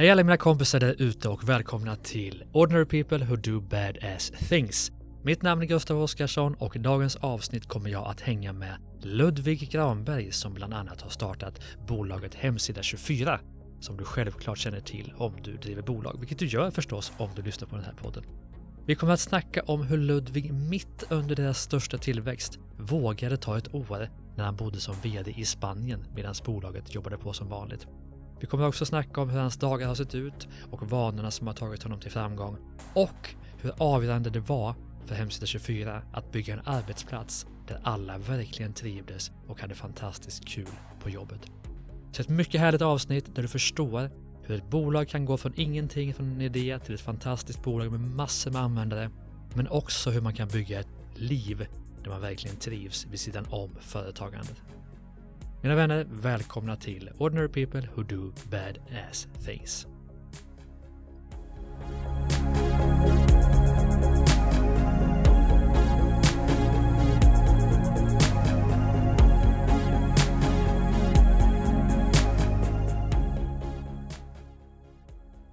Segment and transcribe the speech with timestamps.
[0.00, 4.32] Hej alla mina kompisar där ute och välkomna till Ordinary People Who Do Bad Ass
[4.48, 4.92] Things.
[5.22, 9.70] Mitt namn är Gustav Oskarsson och i dagens avsnitt kommer jag att hänga med Ludvig
[9.70, 13.40] Granberg som bland annat har startat bolaget Hemsida 24
[13.80, 17.42] som du självklart känner till om du driver bolag, vilket du gör förstås om du
[17.42, 18.24] lyssnar på den här podden.
[18.86, 23.74] Vi kommer att snacka om hur Ludvig mitt under deras största tillväxt vågade ta ett
[23.74, 27.86] år när han bodde som VD i Spanien medan bolaget jobbade på som vanligt.
[28.40, 31.54] Vi kommer också snacka om hur hans dagar har sett ut och vanorna som har
[31.54, 32.56] tagit honom till framgång.
[32.94, 34.74] Och hur avgörande det var
[35.06, 40.66] för Hemsida 24 att bygga en arbetsplats där alla verkligen trivdes och hade fantastiskt kul
[41.02, 41.40] på jobbet.
[42.12, 44.10] Så ett mycket härligt avsnitt där du förstår
[44.42, 48.00] hur ett bolag kan gå från ingenting, från en idé till ett fantastiskt bolag med
[48.00, 49.10] massor med användare.
[49.54, 51.66] Men också hur man kan bygga ett liv
[52.02, 54.62] där man verkligen trivs vid sidan om företagandet.
[55.62, 58.78] Mina vänner, välkomna till Ordinary People Who Do Bad
[59.08, 59.86] Ass Things.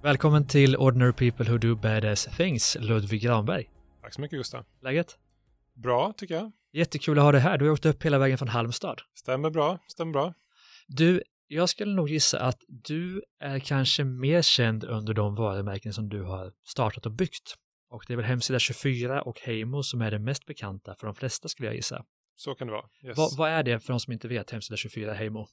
[0.02, 3.70] Välkommen till Ordinary People Who Do Bad Ass Things, Ludvig Granberg.
[4.02, 4.64] Tack så mycket Gustav.
[4.80, 5.18] Läget?
[5.74, 6.52] Bra tycker jag.
[6.72, 7.58] Jättekul att ha dig här.
[7.58, 9.00] Du har åkt upp hela vägen från Halmstad.
[9.14, 10.34] Stämmer bra, stämmer bra.
[10.88, 16.08] Du, jag skulle nog gissa att du är kanske mer känd under de varumärken som
[16.08, 17.54] du har startat och byggt.
[17.90, 21.14] Och det är väl hemsida 24 och Heimo som är det mest bekanta för de
[21.14, 22.04] flesta skulle jag gissa.
[22.36, 22.84] Så kan det vara.
[23.04, 23.16] Yes.
[23.18, 25.48] Vad, vad är det för de som inte vet, hemsida 24 Heimo?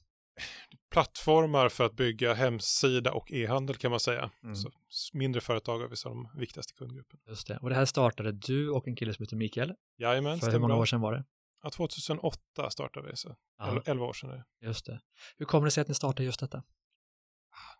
[0.90, 4.30] Plattformar för att bygga hemsida och e-handel kan man säga.
[4.42, 4.54] Mm.
[4.56, 4.70] Så
[5.12, 7.20] mindre företag är vissa de viktigaste kundgruppen.
[7.28, 7.58] Just det.
[7.58, 9.74] Och det här startade du och en kille som heter Mikael.
[9.98, 10.80] Jajamän, För hur många bra.
[10.82, 11.24] år sedan var det?
[11.62, 14.44] Ja, 2008 startade vi, så Ja, El- 11 år sedan är det.
[14.66, 15.00] just det.
[15.36, 16.62] Hur kommer det sig att ni startade just detta?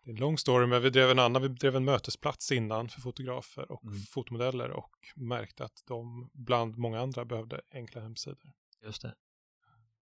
[0.03, 2.89] Det är en lång story, men vi drev en annan, vi drev en mötesplats innan
[2.89, 3.99] för fotografer och Mm.
[3.99, 8.51] fotomodeller och märkte att de bland många andra behövde enkla hemsidor.
[8.83, 9.15] Just det.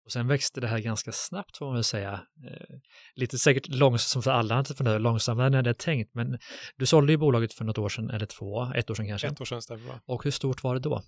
[0.06, 2.28] Och sen växte det här ganska snabbt får man väl säga.
[2.48, 2.76] Eh,
[3.16, 6.16] lite säkert långsamt som för alla entreprenörer, långsammare än jag hade tänkt.
[6.16, 6.40] Men
[6.76, 9.28] du sålde ju bolaget för något år sedan, eller två, ett år sedan kanske.
[9.28, 10.00] Ett år sedan stämmer bra.
[10.06, 11.02] Och hur stort var det då?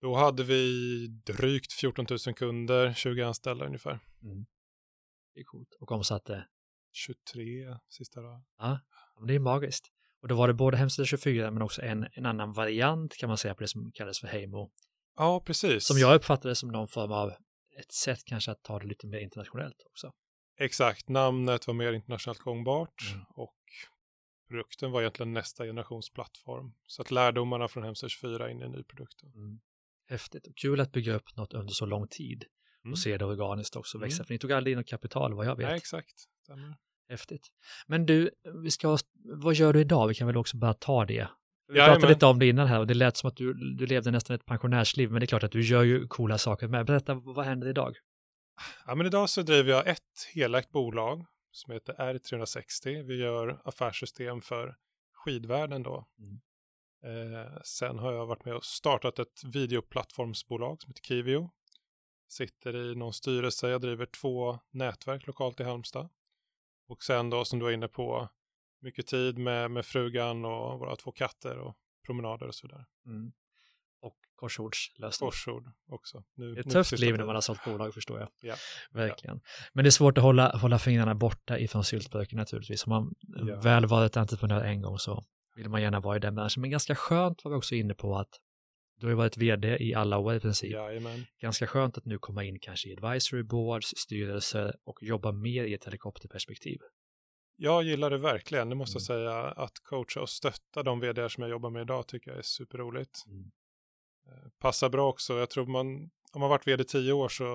[0.00, 3.98] Då hade vi drygt 14 000 kunder, 20 anställda ungefär.
[5.34, 5.76] Det är coolt.
[5.80, 6.46] Och omsatte,
[6.92, 8.44] 23 sista dagen.
[8.58, 8.80] ja,
[9.18, 9.86] men det är magiskt.
[10.22, 13.38] Och då var det både Hemsida 24 men också en, en annan variant kan man
[13.38, 14.70] säga på det som kallas för Heimo.
[15.16, 15.86] Ja, precis.
[15.86, 17.32] Som jag uppfattade som någon form av
[17.80, 20.12] ett sätt kanske att ta det lite mer internationellt också.
[20.60, 23.24] Exakt, namnet var mer internationellt gångbart Mm.
[23.36, 23.56] och
[24.48, 26.72] produkten var egentligen nästa generations plattform.
[26.86, 29.22] Så att lärdomarna från Hemsida 24 in i en ny produkt.
[29.22, 29.60] Mm.
[30.08, 32.44] Häftigt och kul att bygga upp något under så lång tid
[32.84, 32.92] Mm.
[32.92, 34.16] och se det organiskt också växa.
[34.16, 34.26] Mm.
[34.26, 35.66] För ni tog aldrig in något kapital vad jag vet.
[35.68, 36.14] Nej, exakt.
[36.44, 36.76] Stämmer.
[37.08, 37.48] Häftigt.
[37.86, 38.30] Men du,
[38.62, 38.98] vi ska,
[39.42, 40.08] vad gör du idag?
[40.08, 41.28] Vi kan väl också bara ta det.
[41.70, 41.94] Vi Jajamän.
[41.94, 44.36] pratade lite om det innan här och det lät som att du, du levde nästan
[44.36, 46.86] ett pensionärsliv, men det är klart att du gör ju coola saker med.
[46.86, 47.96] Berätta, vad händer idag?
[48.86, 53.02] Ja, men idag så driver jag ett helägt bolag som heter R360.
[53.02, 54.76] Vi gör affärssystem för
[55.12, 56.06] skidvärlden då.
[56.18, 56.40] Mm.
[57.04, 61.50] Eh, sen har jag varit med och startat ett videoplattformsbolag som heter Kivio.
[62.28, 66.08] Sitter i någon styrelse, jag driver två nätverk lokalt i Halmstad.
[66.88, 68.28] Och sen då som du var inne på,
[68.80, 71.76] mycket tid med, med frugan och våra två katter och
[72.06, 72.84] promenader och så vidare.
[73.06, 73.32] Mm.
[74.00, 75.26] Och korsordslösning.
[75.30, 76.24] Korsord också.
[76.34, 78.28] Nu, Det är ett tufft liv när man har sålt bolag förstår jag.
[78.40, 78.54] Ja.
[78.90, 79.40] Verkligen.
[79.72, 82.86] Men det är svårt att hålla, hålla fingrarna borta ifrån syltburken naturligtvis.
[82.86, 83.14] Om man
[83.48, 83.60] Ja.
[83.60, 85.24] väl varit entreprenör en gång så
[85.56, 86.60] vill man gärna vara i den branschen.
[86.60, 88.40] Men ganska skönt var vi också inne på att
[88.96, 90.72] du har ju varit vd i alla år i princip.
[90.72, 91.26] Jajamän.
[91.40, 95.74] Ganska skönt att nu komma in kanske i advisory boards, styrelser och jobba mer i
[95.74, 96.78] ett helikopterperspektiv.
[97.62, 98.68] Jag gillar det verkligen.
[98.68, 99.32] Det måste jag Mm.
[99.32, 99.50] säga.
[99.50, 103.24] Att coacha och stötta de vd som jag jobbar med idag tycker jag är superroligt.
[103.26, 103.50] Mm.
[104.26, 105.38] Eh, Passar bra också.
[105.38, 105.86] Jag tror man,
[106.32, 107.46] om man varit vd tio år så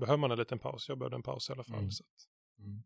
[0.00, 0.88] behöver man en liten paus.
[0.88, 1.78] Jag behövde en paus i alla fall.
[1.78, 1.90] Mm.
[1.90, 2.04] Så
[2.58, 2.82] Mm.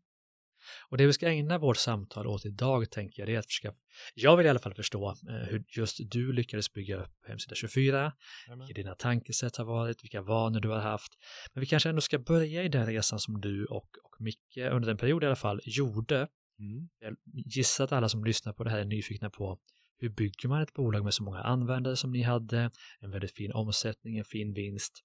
[0.89, 3.75] Och det vi ska ägna vårt samtal åt idag tänker jag det är att försöka,
[4.15, 8.13] jag vill i alla fall förstå eh, hur just du lyckades bygga upp hemsida 24,
[8.47, 8.67] jajamän.
[8.67, 11.13] vilka dina tankesätt har varit, vilka vanor du har haft.
[11.53, 14.87] Men vi kanske ändå ska börja i den resan som du och, och Micke under
[14.87, 16.27] den period i alla fall gjorde.
[16.61, 16.89] Mm.
[16.99, 17.15] Jag
[17.45, 19.59] gissar att alla som lyssnar på det här är nyfikna på
[19.97, 23.51] hur bygger man ett bolag med så många användare som ni hade, en väldigt fin
[23.51, 25.03] omsättning, en fin vinst.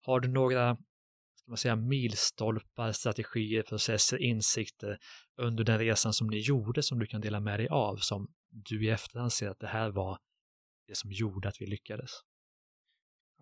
[0.00, 0.76] Har du några
[1.42, 4.98] ska man säga, milstolpar, strategier, processer, insikter
[5.36, 8.86] under den resan som ni gjorde som du kan dela med dig av som du
[8.86, 10.18] i efterhand ser att det här var
[10.88, 12.10] det som gjorde att vi lyckades?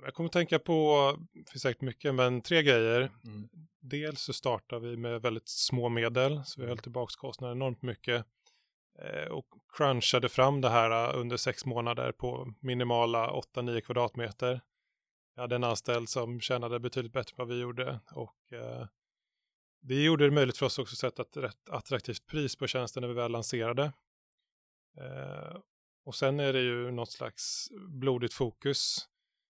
[0.03, 3.01] Jag kommer tänka på, det finns säkert mycket, men tre grejer.
[3.25, 3.49] Mm.
[3.81, 8.27] Dels så startar vi med väldigt små medel, så vi höll tillbaka kostnader enormt mycket.
[8.99, 14.61] eh, och crunchade fram det här under sex månader på minimala 8-9 kvadratmeter.
[15.35, 18.37] Jag hade en anställd som tjänade betydligt bättre än vad vi gjorde och
[19.83, 23.01] det gjorde det möjligt för oss också att sätta ett rätt attraktivt pris på tjänsten
[23.01, 23.93] när vi väl lanserade.
[26.05, 29.09] Och sen är det ju något slags blodigt fokus.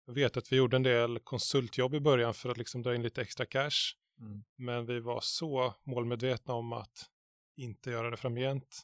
[0.05, 3.03] Jag vet att vi gjorde en del konsultjobb i början för att liksom dra in
[3.03, 3.95] lite extra cash.
[4.19, 4.43] Mm.
[4.55, 7.09] Men vi var så målmedvetna om att
[7.57, 8.81] inte göra det framgent.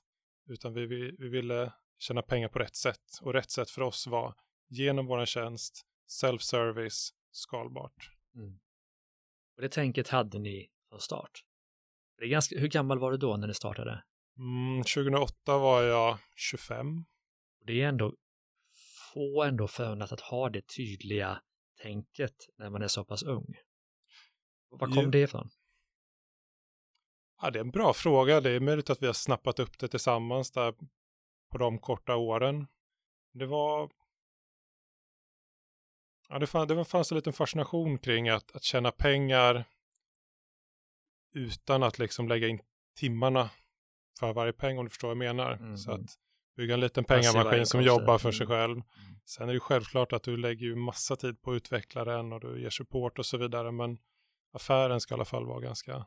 [0.50, 3.20] Utan vi, vi, vi ville tjäna pengar på rätt sätt.
[3.22, 4.36] Och rätt sätt för oss var
[4.68, 8.12] genom vår tjänst, self-service, skalbart.
[8.36, 8.60] Mm.
[9.56, 11.44] Och det tänket hade ni från start?
[12.18, 14.04] Det är ganska, hur gammal var du då när ni startade?
[14.38, 17.06] Mm, 2008 var jag 25
[17.68, 18.14] det är ändå
[19.14, 21.42] få ändå förunnat att ha det tydliga
[21.82, 23.56] tänket när man är så pass ung.
[24.70, 25.10] Var kom jo.
[25.10, 25.50] det ifrån?
[27.42, 28.42] Ja, det är en bra fråga.
[28.42, 30.74] Det är möjligt att vi har snappat upp det tillsammans där
[31.52, 32.68] på de korta åren.
[33.34, 33.92] Det var...
[36.30, 39.66] Ja, det, fann, det fanns en liten fascination kring att, att tjäna pengar
[41.34, 42.60] utan att liksom lägga in
[42.96, 43.50] timmarna
[44.20, 45.54] för varje peng om du förstår vad jag menar.
[45.54, 45.78] Mm.
[45.78, 46.20] Så att
[46.58, 48.58] bygga en liten pengamaskin som jobbar för sig mm.
[48.58, 48.74] själv.
[48.74, 48.86] Mm.
[49.26, 52.40] Sen är det självklart att du lägger ju massa tid på att utveckla den och
[52.40, 53.72] du ger support och så vidare.
[53.72, 53.98] Men
[54.54, 56.06] affären ska i alla fall vara ganska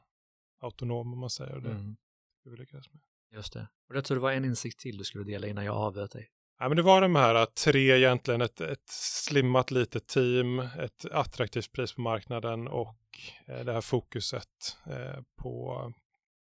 [0.60, 1.70] autonom om man säger det.
[1.70, 1.96] Mm.
[2.44, 3.00] det vi lyckas med.
[3.32, 3.68] Just det.
[3.88, 6.30] Och jag tror det var en insikt till du skulle dela innan jag avbröt dig.
[6.58, 11.72] Ja, men det var de här tre egentligen, ett, ett slimmat litet team, ett attraktivt
[11.72, 12.98] pris på marknaden och
[13.46, 15.92] eh, det här fokuset eh, på,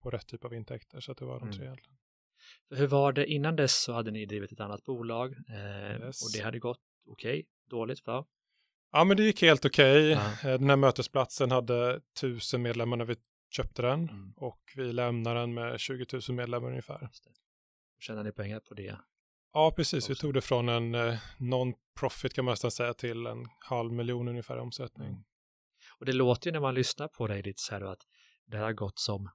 [0.03, 1.01] på rätt typ av intäkter.
[1.01, 1.57] Så det var de mm.
[1.57, 1.99] tre egentligen.
[2.71, 6.23] Hur var det innan dess så hade ni drivit ett annat bolag eh, yes.
[6.23, 8.27] och det hade gått okej, okay, dåligt, bra?
[8.93, 10.13] Ja, men det gick helt okej.
[10.13, 10.51] Okay.
[10.51, 10.59] Ja.
[10.59, 13.17] Den här mötesplatsen hade tusen medlemmar när vi
[13.51, 14.33] köpte den mm.
[14.37, 17.09] och vi lämnade den med 20 000 medlemmar ungefär.
[18.01, 18.97] Tjänar ni pengar på det?
[19.53, 20.11] Ja, precis.
[20.11, 24.29] Vi tog det från en eh, non-profit kan man nästan säga till en halv miljon
[24.29, 25.09] ungefär i omsättning.
[25.09, 25.25] Mm.
[25.99, 28.03] Och det låter ju när man lyssnar på dig lite så här då att
[28.47, 29.31] det här har gått som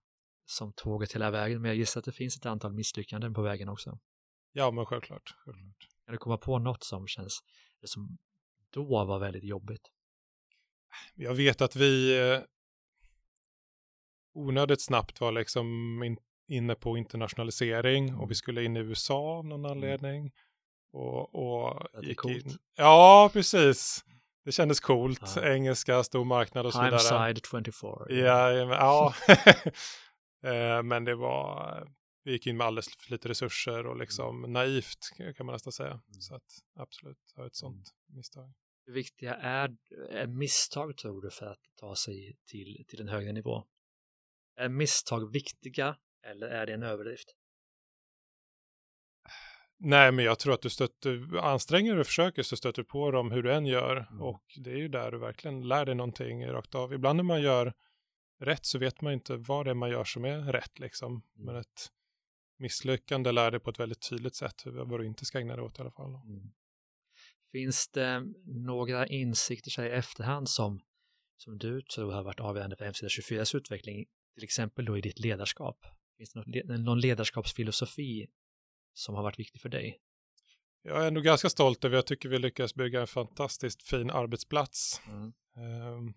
[0.49, 3.69] som tåget hela vägen, men jag gissar att det finns ett antal misslyckanden på vägen
[3.69, 3.99] också.
[4.51, 5.35] Ja, men självklart.
[5.45, 5.87] självklart.
[6.05, 7.39] Kan du komma på något som känns,
[7.83, 8.17] som
[8.69, 9.81] då var väldigt jobbigt?
[11.15, 12.39] Jag vet att vi eh,
[14.33, 15.67] onödigt snabbt var liksom
[16.03, 16.17] in,
[16.47, 19.71] inne på internationalisering och vi skulle in i USA av någon mm.
[19.71, 20.31] anledning.
[20.91, 22.45] Och, och det gick coolt.
[22.45, 22.57] in.
[22.75, 24.05] Ja, precis.
[24.45, 25.33] Det kändes coolt.
[25.35, 25.53] Ja.
[25.53, 26.99] Engelska, stor marknad och så vidare.
[26.99, 27.91] Timeside 24.
[28.09, 29.13] Ja, ja.
[30.43, 31.87] Eh, men det var,
[32.23, 34.53] vi gick in med alldeles för lite resurser och liksom mm.
[34.53, 35.91] naivt kan man nästan säga.
[35.91, 36.21] Mm.
[36.21, 37.75] Så att absolut, det var ett sånt
[38.09, 38.17] mm.
[38.17, 38.53] misstag.
[38.85, 39.77] Hur viktiga är,
[40.09, 43.63] är misstag tror du för att ta sig till, till en högre nivå?
[44.55, 47.35] Är misstag viktiga eller är det en överdrift?
[49.81, 53.31] Nej, men jag tror att du stöter, anstränger och försöker så stöter du på dem
[53.31, 53.95] hur du än gör.
[54.11, 54.21] Mm.
[54.21, 56.93] Och det är ju där du verkligen lär dig någonting rakt av.
[56.93, 57.73] Ibland när man gör
[58.39, 61.11] rätt så vet man inte vad det är man gör som är rätt liksom.
[61.11, 61.23] Mm.
[61.45, 61.91] Men ett
[62.59, 65.79] misslyckande lär dig på ett väldigt tydligt sätt vad du inte ska ägna dig åt
[65.79, 66.15] i alla fall.
[66.15, 66.51] Mm.
[67.51, 70.81] Finns det några insikter sig i efterhand som,
[71.37, 75.19] som du tror har varit avgörande för Hemsida 24s utveckling, till exempel då i ditt
[75.19, 75.85] ledarskap?
[76.17, 78.27] Finns det någon ledarskapsfilosofi
[78.93, 79.99] som har varit viktig för dig?
[80.81, 85.01] Jag är ändå ganska stolt över, jag tycker vi lyckas bygga en fantastiskt fin arbetsplats.
[85.07, 85.33] Mm.
[85.93, 86.13] Um,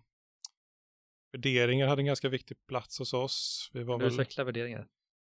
[1.33, 3.69] Värderingar hade en ganska viktig plats hos oss.
[3.73, 4.87] Vi var Utveckla värderingar.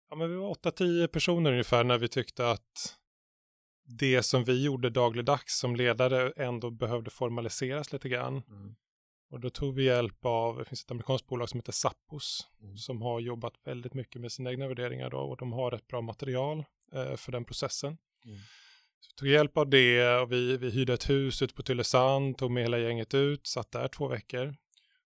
[0.09, 2.95] Ja, men vi var 8-10 personer ungefär när vi tyckte att
[3.85, 8.43] det som vi gjorde dagligdags som ledare ändå behövde formaliseras lite grann.
[8.47, 8.75] Mm.
[9.31, 12.77] Och då tog vi hjälp av, det finns ett amerikanskt bolag som heter Sappos mm.
[12.77, 16.01] som har jobbat väldigt mycket med sina egna värderingar då och de har ett bra
[16.01, 17.97] material eh, för den processen.
[18.25, 18.37] Mm.
[18.99, 22.37] Så vi tog hjälp av det och vi, vi hyrde ett hus ute på Tylösand,
[22.37, 24.55] tog med hela gänget ut, satt där två veckor.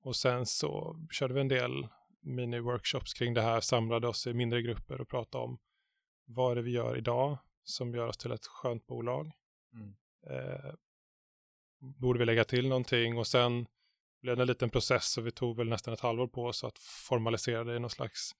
[0.03, 1.87] Och sen så körde vi en del
[2.21, 5.59] mini-workshops kring det här, samlade oss i mindre grupper och pratade om
[6.25, 9.31] vad är det vi gör idag som gör oss till ett skönt bolag.
[9.73, 9.95] Mm.
[10.29, 10.73] Eh,
[11.79, 13.67] borde vi lägga till någonting och sen
[14.21, 16.79] blev det en liten process och vi tog väl nästan ett halvår på oss att
[16.79, 18.31] formalisera det i någon slags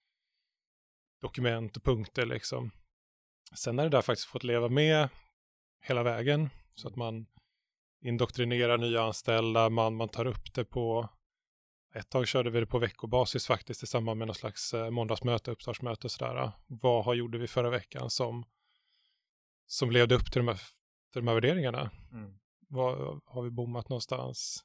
[1.21, 2.71] dokument och punkter liksom.
[3.55, 5.09] Sen har det där faktiskt fått leva med
[5.81, 7.25] hela vägen så att man
[8.01, 11.09] indoktrinerar nya anställda, man, man tar upp det på
[11.93, 15.51] ett tag körde vi det på veckobasis faktiskt i samband med något slags eh, måndagsmöte,
[15.51, 16.51] uppstartsmöte och sådär.
[16.67, 18.45] Vad har, gjorde vi förra veckan som,
[19.65, 20.55] som levde upp till de här,
[21.11, 21.91] till de här värderingarna?
[22.11, 22.39] Mm.
[22.67, 24.63] Vad, har vi bommat någonstans?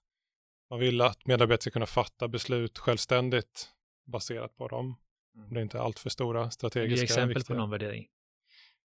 [0.70, 3.68] Man vill att medarbetare ska kunna fatta beslut självständigt
[4.06, 4.97] baserat på dem.
[5.35, 5.54] Mm.
[5.54, 6.97] Det är inte allt för stora strategiska.
[6.97, 7.54] Ge exempel viktiga.
[7.56, 8.06] på någon värdering.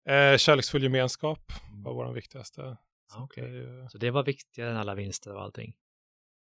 [0.08, 1.52] Eh, kärleksfull gemenskap
[1.84, 2.76] var vår viktigaste.
[3.12, 3.44] Ah, Okej.
[3.44, 5.74] Det ju- Så det var viktigare än alla vinster och allting.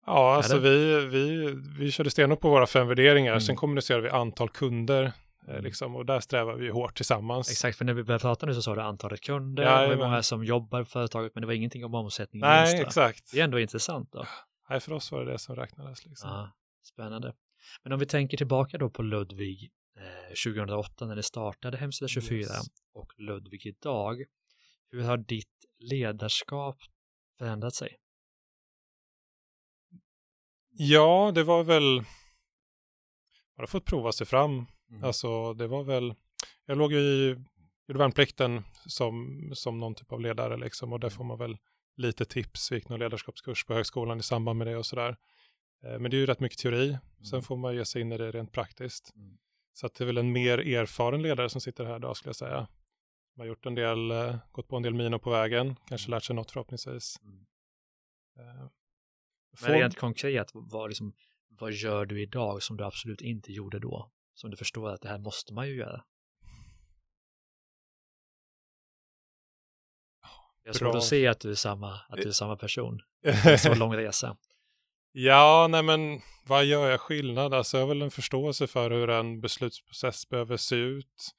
[0.06, 0.70] Ja, alltså Eller?
[0.70, 3.32] vi, vi, vi körde stenhårt på våra fem värderingar.
[3.32, 3.41] Mm.
[3.41, 5.03] Sen kommunicerade vi antal kunder.
[5.03, 5.12] Eh,
[5.48, 5.63] Mm.
[5.63, 7.51] liksom, och där strävar vi hårt tillsammans.
[7.51, 9.98] Exakt, för när vi började prata nu så sa du antalet kunder Ja, och hur
[9.98, 12.77] många som jobbar på företaget, men det var ingenting om omsättning Nej, vinst.
[12.84, 12.88] va?
[12.88, 13.32] exakt.
[13.32, 14.25] Det är ändå intressant då.
[14.70, 16.06] Nej, för oss var det det som räknades.
[16.06, 16.29] Liksom.
[16.29, 16.51] Ja,
[16.84, 17.34] spännande.
[17.84, 22.38] Men om vi tänker tillbaka då på Ludvig eh, 2008 när det startade Hemsida 24
[22.39, 22.50] Yes.
[22.94, 24.24] och Ludvig idag.
[24.91, 26.77] Hur har ditt ledarskap
[27.39, 27.96] förändrat sig?
[30.81, 31.95] Ja, det var väl...
[31.95, 34.65] Man har fått prova sig fram.
[34.89, 35.03] Mm.
[35.03, 36.13] Alltså, det var väl...
[36.65, 37.36] Jag låg ju i
[37.88, 41.57] gjorde värnplikten som, som någon typ av ledare liksom och där får man väl
[41.95, 42.71] lite tips.
[42.71, 45.17] Vi gick någon ledarskapskurs på högskolan i samband med det och sådär.
[45.83, 46.98] Eh, Men det är ju rätt mycket teori.
[47.24, 47.43] Sen Mm.
[47.43, 49.15] får man ge sig in i det rent praktiskt.
[49.15, 49.38] Mm.
[49.74, 52.36] Så att det är väl en mer erfaren ledare som sitter här idag skulle jag
[52.36, 52.67] säga.
[53.36, 56.24] Man har gjort en del, eh, gått på en del minor på vägen, kanske lärt
[56.24, 57.19] sig något förhoppningsvis.
[57.24, 57.45] Mm.
[59.62, 61.13] Men rent konkret, vad, liksom,
[61.50, 64.12] vad gör du idag som du absolut inte gjorde då?
[64.34, 66.03] Som du förstår att det här måste man ju göra.
[70.63, 73.01] Jag har svårt att se att du är samma, att du är samma person.
[73.58, 74.38] Så lång resa.
[75.12, 77.53] Ja, nej men vad gör jag skillnad?
[77.53, 81.36] Alltså jag har väl en förståelse för hur en beslutsprocess behöver se ut.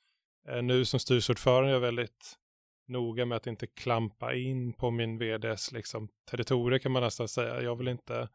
[0.48, 2.38] Eh, Nu som styrelseordförande är jag väldigt
[2.90, 7.62] noga med att inte klampa in på min vds liksom, territorier kan man nästan säga.
[7.62, 8.28] Jag vill inte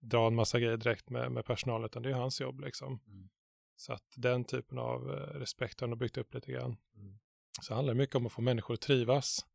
[0.00, 3.00] dra en massa grejer direkt med, med personal utan det är hans jobb liksom.
[3.06, 3.28] Mm.
[3.76, 6.76] Så att den typen av eh, respekt har nog byggt upp lite grann.
[6.96, 7.18] Mm.
[7.60, 9.46] Så det handlar mycket om att få människor att trivas.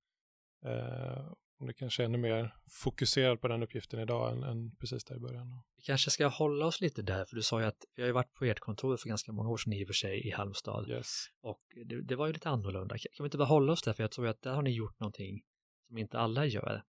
[0.65, 5.15] Eh, det kanske är ännu mer fokuserad på den uppgiften idag än, än precis där
[5.15, 5.63] i början.
[5.77, 8.13] Vi kanske ska hålla oss lite där, för du sa ju att vi har ju
[8.13, 10.89] varit på ert kontor för ganska många år sedan i och för sig i Halmstad.
[10.89, 11.25] Yes.
[11.41, 12.97] Och det, det var ju lite annorlunda.
[12.97, 14.99] Kan vi inte bara hålla oss där, för jag tror att där har ni gjort
[14.99, 15.41] någonting
[15.87, 16.83] som inte alla gör.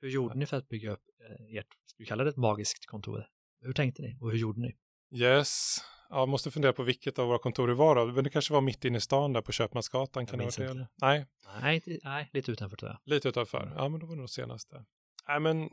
[0.00, 2.86] Hur gjorde ni för att bygga upp eh, ert, ska vi kalla det ett magiskt
[2.86, 3.26] kontor?
[3.60, 4.76] Hur tänkte ni och hur gjorde ni?
[5.10, 5.78] Yes.
[6.10, 8.06] Ja, jag måste fundera på vilket av våra kontor det var då.
[8.06, 10.26] Men det kanske var mitt inne i stan där på Köpmansgatan.
[10.26, 10.64] Kan det varit det?
[10.64, 10.86] eller?
[10.94, 11.26] Nej,
[11.62, 12.98] Nej, nej, lite utanför tror jag.
[13.14, 13.72] lite utanför.
[13.76, 14.84] Ja, men då var det nog senaste.
[15.28, 15.70] Nej, men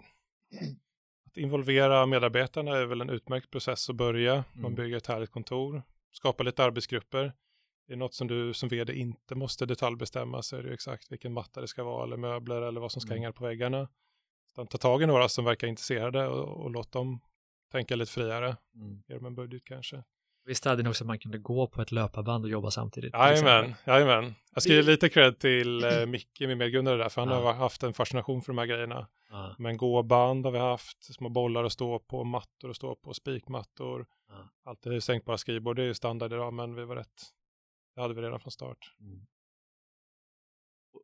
[1.26, 4.44] att involvera medarbetarna är väl en utmärkt process att börja.
[4.54, 4.76] Man Mm.
[4.76, 7.34] bygger ett härligt kontor, skapar lite arbetsgrupper.
[7.88, 11.12] Det är något som du som vd inte måste detaljbestämma så är det ju exakt
[11.12, 13.22] vilken matta det ska vara eller möbler eller vad som ska Mm.
[13.22, 13.90] hänga på väggarna.
[14.52, 17.20] Utan ta tag i några som verkar intresserade och, och låt dem
[17.72, 18.58] tänka lite friare.
[18.76, 19.04] Mm.
[19.08, 20.04] Ge dem en budget kanske.
[20.48, 23.14] Visst hade ni också att man kunde gå på ett löparband och jobba samtidigt?
[23.14, 24.36] Jajamän, jajamän.
[24.54, 27.40] Jag ska ge lite cred till eh, Micke, min medgrundare där, för han Ja.
[27.46, 29.08] har haft en fascination för de här grejerna.
[29.30, 33.14] Ja, Men gåband har vi haft, små bollar att stå på, mattor att stå på,
[33.14, 34.08] spikmattor.
[34.30, 34.50] Ja.
[34.64, 37.22] Alltid sänkbara skrivbord, det är ju standard idag, men vi var rätt.
[37.96, 38.96] Det hade vi redan från start.
[39.00, 39.26] mm.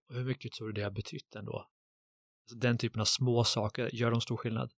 [0.09, 1.57] Hur mycket tror du det har betytt ändå?
[2.43, 4.71] Alltså, den typen av små saker, gör de stor skillnad?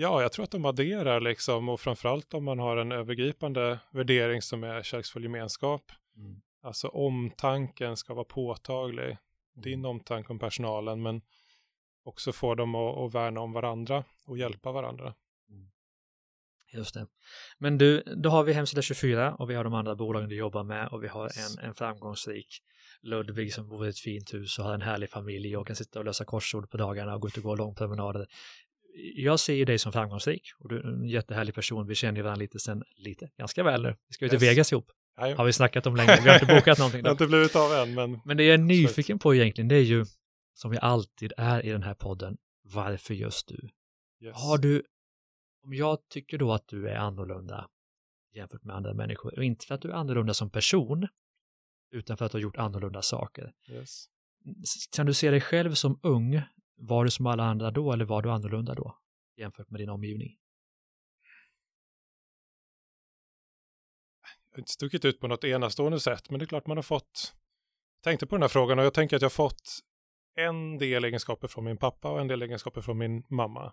[0.00, 4.42] Ja, jag tror att de adderar liksom och framförallt om man har en övergripande värdering
[4.42, 5.92] som är kärleksfull gemenskap.
[6.16, 6.40] Mm.
[6.62, 9.16] Alltså omtanken ska vara påtaglig.
[9.54, 9.90] Din Mm.
[9.90, 11.22] omtanke om personalen, men
[12.04, 15.14] också få dem att, att värna om varandra och hjälpa varandra.
[16.72, 17.06] Just det.
[17.58, 20.64] Men du, då har vi hemsida 24 och vi har de andra bolagen du jobbar
[20.64, 22.62] med och vi har en, en framgångsrik
[23.02, 25.98] Ludvig som bor i ett fint hus och har en härlig familj och kan sitta
[25.98, 28.26] och lösa korsord på dagarna och gå ut och gå långpromenader.
[29.14, 31.86] Jag ser ju dig som framgångsrik och du är en jättehärlig person.
[31.86, 33.96] Vi känner ju varandra lite sen, lite, ganska väl nu.
[34.08, 34.52] Vi ska ju till Yes.
[34.52, 34.90] Vegas ihop.
[35.16, 36.20] Har vi snackat om länge.
[36.22, 38.54] Vi har inte bokat någonting det har inte blivit av än, men Men det jag
[38.54, 40.04] är nyfiken på egentligen, det är ju
[40.54, 43.68] som vi alltid är i den här podden, varför just du?
[44.26, 44.36] yes.
[44.36, 44.82] Har du,
[45.64, 47.68] om jag tycker då att du är annorlunda
[48.34, 51.08] jämfört med andra människor, och inte för att du är annorlunda som person,
[51.92, 53.52] utan för att du har gjort annorlunda saker.
[53.68, 54.06] yes.
[54.96, 56.42] Kan du se dig själv som ung?
[56.80, 58.98] Var du som alla andra då eller var du annorlunda då?
[59.36, 60.38] Jämfört med din omgivning?
[64.50, 66.82] Jag har inte stuckit ut på något enastående sätt, men det är klart man har
[66.82, 67.34] fått...
[67.96, 69.80] Jag tänkte på den här frågan och jag tänker att jag har fått
[70.34, 73.72] en del egenskaper från min pappa och en del egenskaper från min mamma.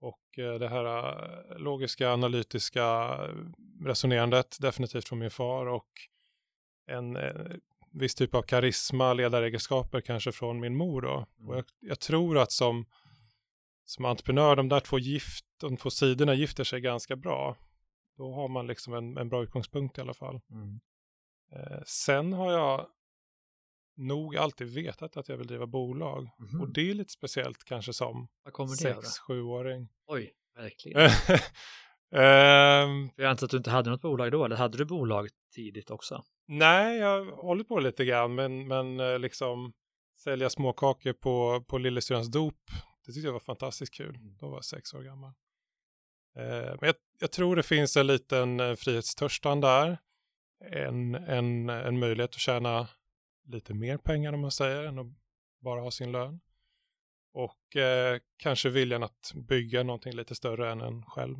[0.00, 5.88] Och eh, det här eh, logiska, analytiska eh, resonerandet definitivt från min far och
[6.86, 7.18] en
[7.92, 11.26] viss typ av karisma, ledaregenskaper kanske från min mor då.
[11.38, 11.50] Mm.
[11.50, 12.86] Och jag, jag tror att som,
[13.84, 17.56] som entreprenör, de där två, gift, de två sidorna gifter sig ganska bra.
[18.16, 20.40] Då har man liksom en, en bra utgångspunkt i alla fall.
[20.50, 20.80] Mm.
[21.52, 22.86] Eh, sen har jag
[23.96, 26.30] nog alltid vetat att jag vill driva bolag.
[26.38, 26.60] Mhm.
[26.60, 29.02] Och det är lite speciellt kanske som Vad kommer det av då?
[29.02, 29.88] sex, sjuåring.
[30.06, 31.10] Oj, verkligen.
[32.10, 35.90] För jag antar att du inte hade något bolag då, eller hade du bolag tidigt
[35.90, 36.24] också?
[36.48, 39.72] nej, jag hållit på lite grann, men, men eh, liksom
[40.18, 42.70] sälja småkakor på, på lillasyrrans dop,
[43.06, 44.16] det tyckte jag var fantastiskt kul.
[44.16, 44.36] Mm.
[44.36, 45.32] Då var jag sex år gammal.
[46.36, 49.98] Eh, men jag, jag tror det finns en liten eh, frihetstörstan där.
[50.64, 52.88] En, en, en möjlighet att tjäna
[53.46, 55.06] lite mer pengar om man säger, än att
[55.60, 56.40] bara ha sin lön.
[57.32, 61.36] Och eh, kanske viljan att bygga någonting lite större än en själv.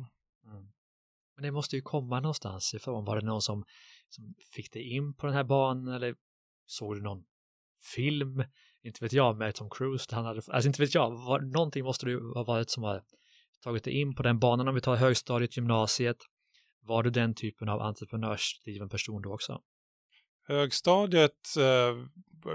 [1.39, 3.05] Men det måste ju komma någonstans ifrån.
[3.05, 3.65] Var det någon som,
[4.09, 6.15] som fick dig in på den här banan eller
[6.65, 7.23] såg du någon
[7.95, 8.43] film?
[8.83, 10.15] Inte vet jag med Tom Cruise.
[10.15, 13.03] Han hade, alltså inte vet jag, var, någonting måste det ju ha varit som har
[13.63, 14.67] tagit dig in på den banan.
[14.67, 16.17] Om vi tar högstadiet, gymnasiet.
[16.81, 19.61] Var du den typen av entreprenörsdriven person då också?
[20.47, 21.97] Högstadiet eh,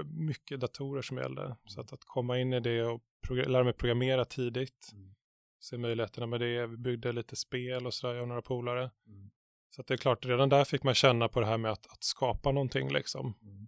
[0.05, 1.57] mycket datorer som gällde.
[1.65, 4.89] Så att, att komma in i det och lära mig programmera tidigt.
[4.93, 5.15] Mm.
[5.59, 6.67] Se möjligheterna med det.
[6.67, 8.91] Vi byggde lite spel och sådär, jag och några polare.
[9.07, 9.31] Mm.
[9.69, 12.03] Så det är klart, redan där fick man känna på det här med att, att
[12.03, 13.33] skapa någonting liksom.
[13.41, 13.67] Mm.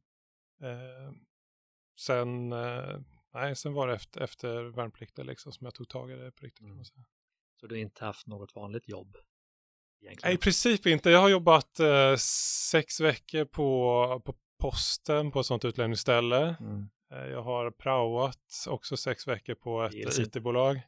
[0.63, 1.13] Eh,
[1.99, 2.99] sen, eh,
[3.33, 6.45] nej, sen var det efter, efter värnplikten liksom som jag tog tag i det på
[6.45, 6.65] riktigt.
[6.65, 6.83] Mm.
[7.59, 9.15] Så du har inte haft något vanligt jobb?
[9.15, 10.35] Nej, Egentligen.
[10.35, 11.09] i princip inte.
[11.09, 12.15] Jag har jobbat eh,
[12.71, 16.55] sex veckor på, på posten på ett sånt utlämningsställe.
[16.59, 16.89] Mm.
[17.11, 20.19] Eh, Jag har praoat också sex veckor på ett.
[20.19, 20.81] IT-bolag.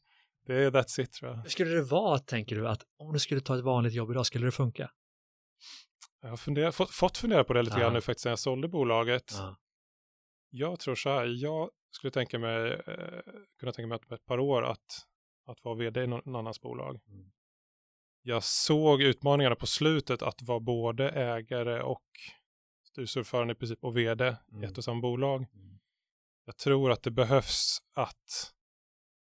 [0.50, 1.38] Det är that's it tror jag.
[1.38, 4.25] Hur skulle det vara, tänker du, att om du skulle ta ett vanligt jobb idag,
[4.25, 4.91] skulle det funka?
[6.22, 7.82] Jag har funderat, fått, fått fundera på det lite Ja.
[7.84, 9.32] grann nu faktiskt sen jag sålde bolaget.
[9.38, 9.58] Ja.
[10.50, 13.22] Jag tror så här, jag skulle tänka mig, eh,
[13.60, 14.86] kunna tänka mig att om ett par år att,
[15.48, 17.00] att vara vd i någon någon annans bolag.
[17.08, 17.32] Mm.
[18.22, 22.06] Jag såg utmaningarna på slutet att vara både ägare och
[22.84, 24.63] styrelseordförande i princip och vd i Mm.
[24.70, 25.46] ett och samma bolag.
[25.53, 25.79] Mm.
[26.46, 28.53] Jag tror att det behövs att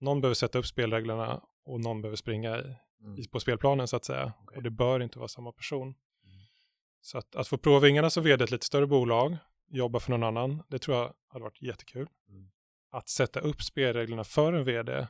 [0.02, 3.18] någon behöver sätta upp spelreglerna och någon behöver springa i, Mm.
[3.18, 4.32] i, på spelplanen så att säga.
[4.42, 4.56] Okej.
[4.56, 5.94] Och det bör inte vara samma person.
[6.24, 6.38] Mm.
[7.00, 9.36] Så att, att få prova vingarna som vd ett lite större bolag,
[9.68, 12.08] jobba för någon annan, det tror jag hade varit jättekul.
[12.28, 12.50] Mm.
[12.90, 15.06] Att sätta upp spelreglerna för en vd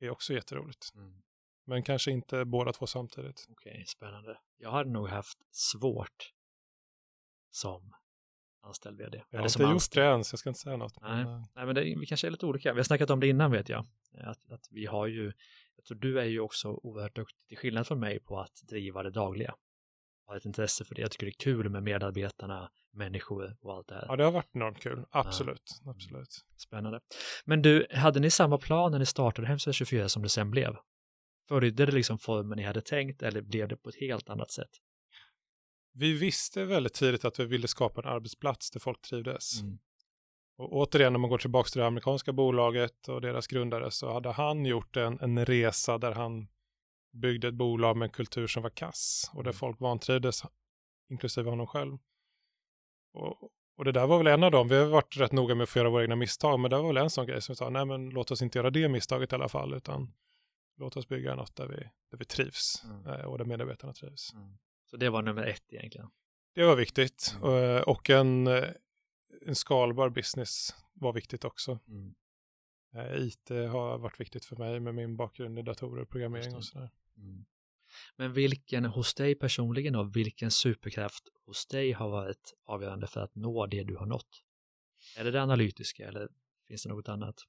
[0.00, 0.94] är också jätteroligt.
[0.94, 1.22] Mm.
[1.66, 3.46] Men kanske inte båda två samtidigt.
[3.48, 4.38] Okej, spännande.
[4.56, 6.32] Jag hade nog haft svårt
[7.50, 7.94] som
[8.68, 9.22] anställd vd.
[9.30, 10.06] Jag har inte gjort anställd.
[10.06, 11.00] det än, så jag ska inte säga något.
[11.02, 11.24] Nej.
[11.24, 12.72] Men, eh, Nej, men det, vi kanske är lite olika.
[12.72, 13.86] Vi har snackat om det innan vet jag.
[14.20, 15.32] Att, att vi har ju,
[15.76, 19.02] jag tror du är ju också oerhört duktig, till skillnad från mig, på att driva
[19.02, 19.54] det dagliga.
[20.26, 21.00] Har ett intresse för det.
[21.00, 24.04] Jag tycker det är kul med medarbetarna, människor och allt det här.
[24.08, 25.04] ja, det har varit enormt kul.
[25.10, 25.80] Absolut.
[25.86, 26.44] Absolut.
[26.56, 27.00] Spännande.
[27.44, 30.76] Men du, hade ni samma plan när ni startade Hemsida 24 som det sen blev?
[31.48, 34.70] Följde det liksom formen ni hade tänkt eller blev det på ett helt annat sätt?
[35.98, 39.60] Vi visste väldigt tidigt att vi ville skapa en arbetsplats där folk trivdes.
[39.60, 39.78] Mm.
[40.58, 44.32] Och återigen, om man går tillbaka till det amerikanska bolaget och deras grundare så hade
[44.32, 46.48] han gjort en, en resa där han
[47.12, 49.58] byggde ett bolag med en kultur som var kass och där Mm.
[49.58, 50.42] folk vantrivdes,
[51.10, 51.98] inklusive honom själv.
[53.14, 53.42] Och,
[53.76, 55.68] och det där var väl en av dem, vi har varit rätt noga med att
[55.68, 57.70] få göra våra egna misstag, men det var väl en sån grej som vi sa,
[57.70, 60.12] nej men låt oss inte göra det misstaget i alla fall, utan
[60.76, 61.76] låt oss bygga något där vi,
[62.10, 63.06] där vi trivs Mm.
[63.06, 64.32] eh, och där medarbetarna trivs.
[64.90, 66.10] Så det var nummer ett egentligen.
[66.54, 68.64] Det var viktigt eh, och en, eh,
[69.46, 71.78] en skalbar business var viktigt också.
[71.88, 72.14] Mm.
[72.94, 76.64] Eh, IT har varit viktigt för mig med min bakgrund i datorer och programmering och
[76.64, 76.90] sådär.
[77.16, 77.44] Mm.
[78.16, 83.34] Men vilken hos dig personligen då, vilken superkraft hos dig har varit avgörande för att
[83.34, 84.42] nå det du har nått?
[85.16, 86.28] Är det det analytiska eller
[86.68, 87.44] finns det något annat?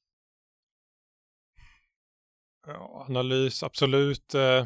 [2.66, 4.34] Ja, analys, absolut.
[4.34, 4.66] Eh,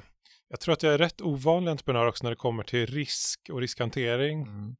[0.53, 3.59] Jag tror att jag är rätt ovanlig entreprenör också när det kommer till risk och
[3.59, 4.41] riskhantering.
[4.41, 4.75] Mm.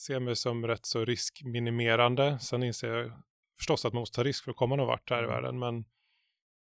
[0.00, 2.38] Ser mig som rätt så riskminimerande.
[2.38, 3.12] Sen inser jag
[3.58, 5.30] förstås att man måste ta risk för att komma någon vart här i Mm.
[5.30, 5.84] världen, men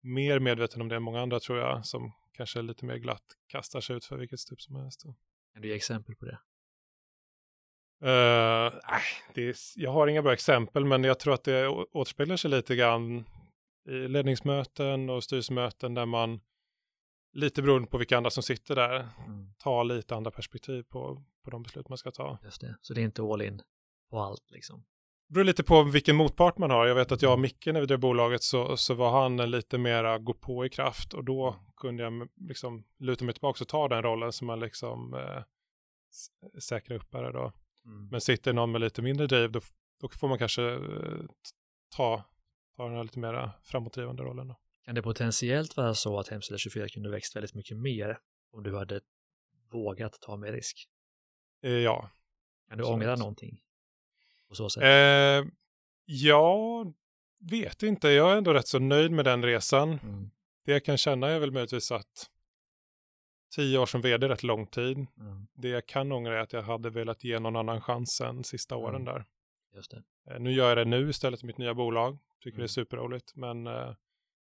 [0.04, 3.82] mer medveten om det än många andra tror jag, som kanske lite mer glatt kastar
[3.82, 5.04] sig ut för vilket stup som helst.
[5.54, 6.40] Kan du ge exempel på det?
[8.04, 9.02] Uh, nej,
[9.34, 12.76] det är, jag har inga bra exempel, men jag tror att det återspeglar sig lite
[12.76, 13.26] grann
[13.90, 16.40] i ledningsmöten och styrelsemöten där man
[17.36, 19.54] lite beroende på vilka andra som sitter där Mm.
[19.58, 22.38] tar lite andra perspektiv på, på de beslut man ska ta.
[22.44, 23.62] Just det, så det är inte all in
[24.10, 24.86] på allt liksom.
[25.28, 26.86] Det beror lite på vilken motpart man har.
[26.86, 29.78] Jag vet att jag och Micke när vi drev bolaget så, så var han lite
[29.78, 33.88] mera gå på i kraft och då kunde jag liksom luta mig tillbaka och ta
[33.88, 35.44] den rollen som man liksom eh,
[36.60, 37.54] säkra upp här då.
[37.86, 38.08] Mm.
[38.12, 39.62] Men sitter någon med lite mindre driv, då,
[40.02, 40.80] då får man kanske eh,
[41.96, 42.24] ta,
[42.78, 44.48] ta den här lite mera framåtdrivande rollen.
[44.48, 44.56] Då.
[44.86, 48.20] Kan det potentiellt vara så att Hemsida 24 kunde växt väldigt mycket mer
[48.52, 49.02] om du hade
[49.72, 50.88] vågat ta mer risk?
[51.64, 52.10] Eh, ja.
[52.70, 53.02] Kan du Absolut.
[53.04, 53.62] ångra någonting?
[54.48, 54.84] På så sätt?
[54.84, 55.52] Eh,
[56.06, 56.94] jag
[57.40, 59.90] vet inte, jag är ändå rätt så nöjd med den resan.
[60.04, 60.30] Mm.
[60.66, 62.30] Det jag kan känna är väl möjligtvis att
[63.56, 64.98] tio år som vd är rätt lång tid.
[64.98, 65.48] Mm.
[65.54, 69.02] Det jag kan ångra är att jag hade velat ge någon annan chansen sista åren
[69.02, 69.06] Mm.
[69.06, 69.26] där.
[69.76, 70.04] Just det.
[70.32, 72.18] Eh, Nu gör jag det nu istället för mitt nya bolag.
[72.40, 72.64] Tycker det Mm.
[72.64, 73.94] är superroligt, men eh,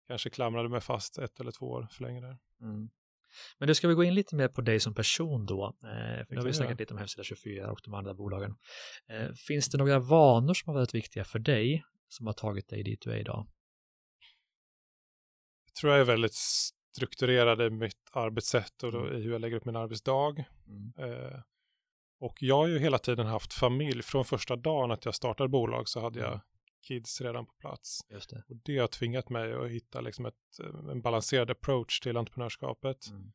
[0.06, 2.38] kanske klamrade mig fast ett eller två år för länge där.
[2.62, 2.90] Mm.
[3.58, 5.66] Men då ska vi gå in lite mer på dig som person då.
[5.66, 8.54] Eh, för nu har vi snackat lite om Hemsida 24 och de andra bolagen.
[9.08, 12.82] Eh, finns det några vanor som har varit viktiga för dig som har tagit dig
[12.82, 13.46] dit du är idag?
[15.66, 16.34] Jag tror jag är väldigt
[16.96, 19.16] strukturerad i mitt arbetssätt och då, Mm.
[19.16, 20.44] i hur jag lägger upp min arbetsdag.
[20.66, 20.92] Mm.
[20.98, 21.40] Eh,
[22.20, 24.02] och jag har ju hela tiden haft familj.
[24.02, 26.40] Från första dagen att jag startade bolag så hade jag Mm.
[26.86, 28.00] Kids redan på plats.
[28.10, 28.42] Just det.
[28.48, 33.06] Och det har tvingat mig att hitta liksom ett, eh, en balanserad approach till entreprenörskapet.
[33.10, 33.32] Mm.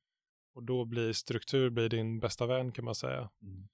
[0.54, 3.30] Och då blir struktur blir din bästa vän kan man säga.
[3.42, 3.68] Mm.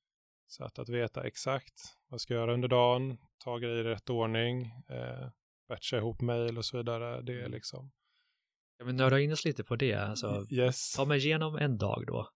[0.47, 1.73] Så att, att veta exakt
[2.07, 5.29] vad jag ska göra under dagen, ta grejer i rätt ordning, eh,
[5.67, 7.21] batcha ihop mejl och så vidare.
[7.21, 7.51] Det är Mm.
[7.51, 7.91] liksom,
[8.79, 9.93] Jag vill nörda in oss lite på det.
[9.95, 10.93] Alltså, yes.
[10.95, 12.29] ta mig igenom en dag då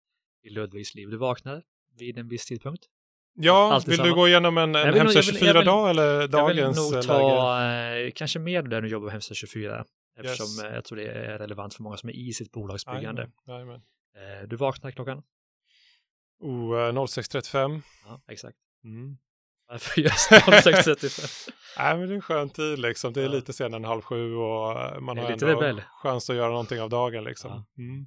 [0.42, 1.08] i Ludvigs liv.
[1.08, 1.62] Du vaknar
[1.98, 2.86] vid en viss tidpunkt.
[3.34, 4.16] Ja, alltid vill du samma.
[4.16, 6.92] gå igenom en, en Hemsö jag vill- jag vill- 24-dag eller Jag vill dagens nog
[6.92, 7.06] läge?
[7.06, 9.84] ta eh, kanske mer där du jobbar på Hemsida 24
[10.18, 10.64] eftersom Yes.
[10.64, 13.30] eh, jag tror det är relevant för många som är i sitt bolagsbyggande.
[13.46, 13.82] Jajamän,
[14.16, 14.40] jajamän.
[14.42, 15.22] Eh, du vaknar klockan?
[16.40, 17.82] Oh, eh, 06.35.
[18.06, 18.56] Ja, exakt.
[18.84, 19.16] Mm.
[19.68, 21.50] Varför just 06.35?
[21.78, 23.12] Nej, men det är en skön tid liksom.
[23.12, 23.30] Det är Ja.
[23.30, 25.82] lite senare än halv sju och man har ändå rebell.
[26.02, 27.50] chans att göra någonting av dagen liksom.
[27.50, 27.82] Ja.
[27.82, 28.06] Mm.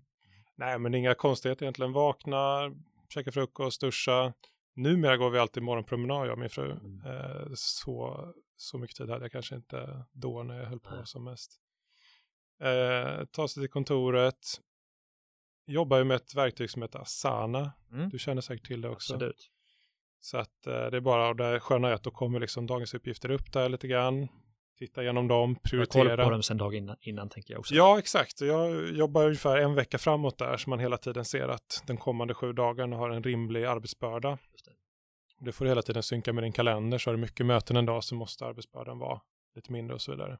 [0.57, 1.91] Nej, men inga konstigheter egentligen.
[1.93, 2.71] Vakna,
[3.13, 4.33] käka frukost, duscha.
[4.75, 6.71] Numera går vi alltid morgonpromenad, jag och min fru.
[6.71, 7.01] Mm.
[7.05, 11.23] Eh, så, så mycket tid hade jag kanske inte då när jag höll på som
[11.23, 11.59] mest.
[12.61, 14.61] Eh, ta sig till kontoret.
[15.65, 17.71] Jobbar ju med ett verktyg som heter Asana.
[17.91, 18.09] Mm.
[18.09, 19.13] Du känner säkert till det också.
[19.13, 19.49] Absolut.
[20.19, 22.93] Så att eh, det är bara, och det sköna är att då kommer liksom dagens
[22.93, 24.27] uppgifter upp där lite grann.
[24.77, 26.23] Titta igenom dem, Jag har koll prioritera.
[26.23, 27.75] på dem sen dag innan, innan tänker jag också.
[27.75, 28.41] Ja, exakt.
[28.41, 32.33] Jag jobbar ungefär en vecka framåt där så man hela tiden ser att den kommande
[32.33, 34.37] sju dagarna har en rimlig arbetsbörda.
[34.51, 34.71] Just det.
[35.39, 38.03] Du får hela tiden synka med din kalender så har du mycket möten en dag
[38.03, 39.21] så måste arbetsbördan vara
[39.55, 40.37] lite mindre och så vidare.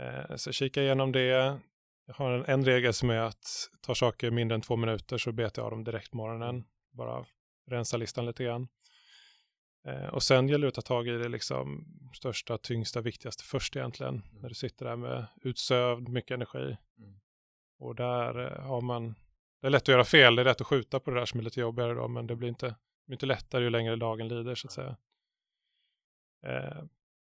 [0.00, 1.22] Eh, så kika igenom det.
[2.06, 5.32] Jag har en, en regel som är att ta saker mindre än två minuter så
[5.32, 6.64] betar jag av dem direkt morgonen.
[6.92, 7.24] Bara
[7.70, 8.68] rensa listan lite grann.
[9.86, 13.76] Eh, och sen gäller det att ta tag i det liksom största, tyngsta, viktigaste först
[13.76, 14.22] egentligen.
[14.40, 16.76] När du sitter där med utsövd, mycket energi.
[16.98, 17.20] Mm.
[17.78, 19.14] Och där eh, har man,
[19.60, 21.40] det är lätt att göra fel, det är lätt att skjuta på det där som
[21.40, 24.28] är lite jobbigare då, men det blir inte, det blir inte lättare ju längre dagen
[24.28, 24.96] lider så att säga.
[26.46, 26.84] Eh,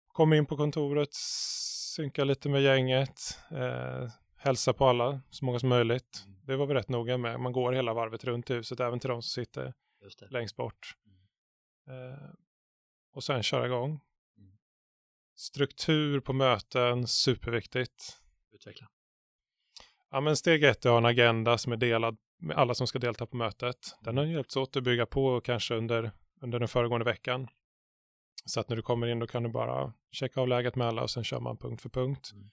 [0.08, 5.69] kom in på kontoret, synka lite med gänget, eh, hälsa på alla, så många som
[5.69, 6.23] möjligt.
[6.25, 6.39] Mm.
[6.43, 9.10] Det var vi rätt noga med, man går hela varvet runt i huset, även till
[9.10, 9.73] de som sitter
[10.30, 10.95] längst bort.
[11.88, 12.30] Eh,
[13.13, 14.00] och sen köra igång.
[14.38, 14.58] Mm.
[15.36, 18.22] Struktur på möten, superviktigt.
[18.52, 18.88] Utveckla.
[20.12, 22.88] Ja, men steg ett är att ha en agenda som är delad med alla som
[22.88, 23.96] ska delta på mötet.
[24.02, 27.48] Den har hjälpts åt att bygga på kanske under, under den föregående veckan.
[28.46, 31.04] Så att när du kommer in då kan du bara checka av läget med alla
[31.04, 32.32] och sen kör man punkt för punkt.
[32.34, 32.50] Mm.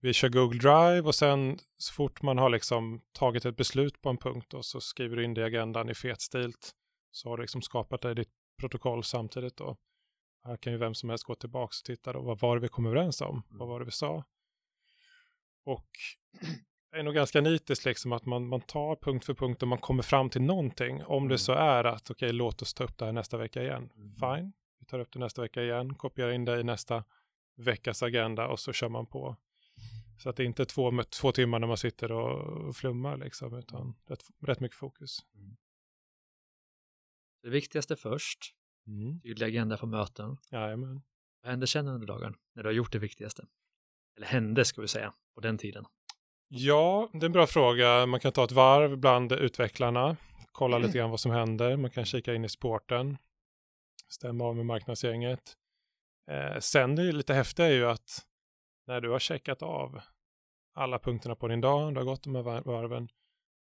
[0.00, 4.08] Vi kör Google Drive och sen så fort man har liksom tagit ett beslut på
[4.08, 6.74] en punkt och så skriver du in det i agendan i fet stilt
[7.14, 9.76] så har du liksom skapat dig ditt protokoll samtidigt då.
[10.44, 12.68] Här kan ju vem som helst gå tillbaka och titta då, vad var det vi
[12.68, 13.42] kom överens om?
[13.48, 14.24] Vad var det vi sa?
[15.64, 15.88] Och
[16.90, 19.78] det är nog ganska nitiskt liksom att man, man tar punkt för punkt och man
[19.78, 21.04] kommer fram till någonting.
[21.04, 21.28] Om Mm.
[21.28, 23.90] det så är att okej, låt oss ta upp det här nästa vecka igen.
[23.96, 24.14] Mm.
[24.14, 27.04] Fine, vi tar upp det nästa vecka igen, kopierar in det i nästa
[27.56, 29.36] veckas agenda och så kör man på.
[30.18, 33.94] Så att det är inte två, två timmar när man sitter och flummar liksom, utan
[34.06, 35.18] rätt, rätt mycket fokus.
[37.44, 38.54] Det viktigaste först.
[38.86, 39.20] Mm.
[39.20, 40.36] Tydlig agenda för möten.
[40.50, 41.02] Jajamän.
[41.42, 43.46] Vad hände sen under dagen när du har gjort det viktigaste?
[44.16, 45.84] Eller hände ska vi säga på den tiden.
[46.48, 48.06] Ja, det är en bra fråga.
[48.06, 50.16] Man kan ta ett varv bland utvecklarna,
[50.52, 51.76] kolla lite grann vad som händer.
[51.76, 53.16] Man kan kika in i sporten,
[54.08, 55.56] stämma av med marknadsgänget.
[56.30, 58.26] Eh, sen det lite häftiga är ju att
[58.86, 60.00] när du har checkat av
[60.74, 63.08] alla punkterna på din dag, du har gått de här var- varven,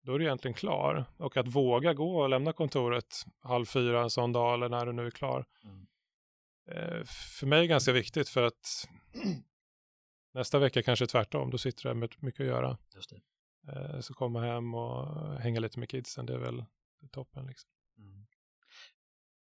[0.03, 1.05] då är du egentligen klar.
[1.17, 4.93] Och att våga gå och lämna kontoret halv fyra en sån dag eller när du
[4.93, 5.47] nu är klar.
[5.65, 5.87] Mm.
[6.71, 7.05] Eh,
[7.39, 8.89] för mig är det ganska viktigt för att
[10.35, 12.79] nästa vecka kanske är tvärtom, då sitter du med mycket att göra.
[13.69, 15.07] Eh, Så komma hem och
[15.41, 16.65] hänga lite med kidsen, det är väl
[17.11, 17.47] toppen.
[17.47, 17.71] Liksom.
[17.99, 18.27] Mm.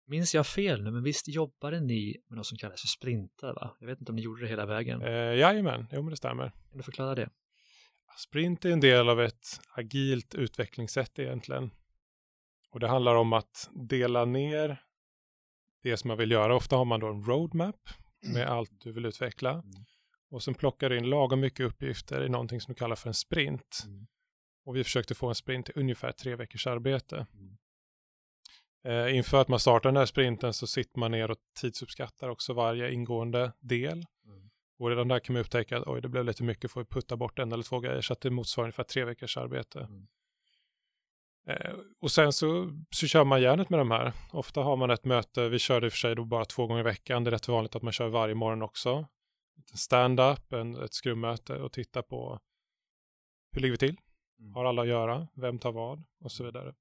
[0.08, 3.78] Minns jag fel nu, men visst jobbade ni med något som kallas för sprintar, va?
[3.80, 5.02] Jag vet inte om ni gjorde det hela vägen.
[5.02, 6.50] Eh, jajamän, jo men det stämmer.
[6.70, 7.30] Kan du förklara det?
[8.18, 11.72] Sprint är en del av ett agilt utvecklingssätt egentligen.
[12.72, 14.82] Och det handlar om att dela ner
[15.84, 16.56] det som man vill göra.
[16.56, 17.90] Ofta har man då en roadmap
[18.34, 19.52] med allt du vill utveckla.
[19.52, 19.86] Mm.
[20.30, 23.14] Och sen plockar du in lagom mycket uppgifter i någonting som du kallar för en
[23.14, 23.84] sprint.
[23.86, 24.08] Mm.
[24.66, 27.28] Och vi försökte få en sprint till ungefär tre veckors arbete.
[27.34, 27.58] Mm.
[28.86, 32.54] Eh, inför att man startar den här sprinten så sitter man ner och tidsuppskattar också
[32.54, 34.06] varje ingående del.
[34.26, 34.45] Mm.
[34.78, 37.18] Och redan där kan man upptäcka att oj, det blev lite mycket, får vi putta
[37.18, 39.80] bort en eller två grejer så att det motsvarar ungefär tre veckors arbete.
[39.80, 40.08] Mm.
[41.48, 44.14] Eh, och sen så, så kör man järnet med de här.
[44.32, 46.68] Ofta har man ett möte, vi kör det i och för sig då bara två
[46.68, 49.08] gånger i veckan, det är rätt vanligt att man kör varje morgon också.
[49.72, 52.40] En stand-up, en, ett skrummöte och titta på
[53.52, 53.98] hur ligger vi till?
[54.40, 54.54] Mm.
[54.54, 55.28] Har alla att göra?
[55.34, 56.04] Vem tar vad?
[56.20, 56.76] Och så vidare.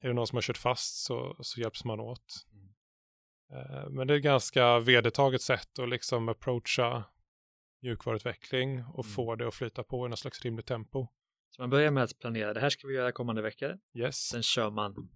[0.00, 2.46] Är det någon som har kört fast så, så hjälps man åt.
[2.52, 2.71] Mm.
[3.52, 7.04] Eh, Men det är ett ganska vedertaget sätt att liksom approacha
[7.82, 9.14] mjukvaruutveckling och Mm.
[9.14, 11.06] få det att flyta på i något slags rimligt tempo.
[11.50, 13.78] Så man börjar med att planera, det här ska vi göra kommande veckor.
[13.94, 15.08] Yes, Sen kör man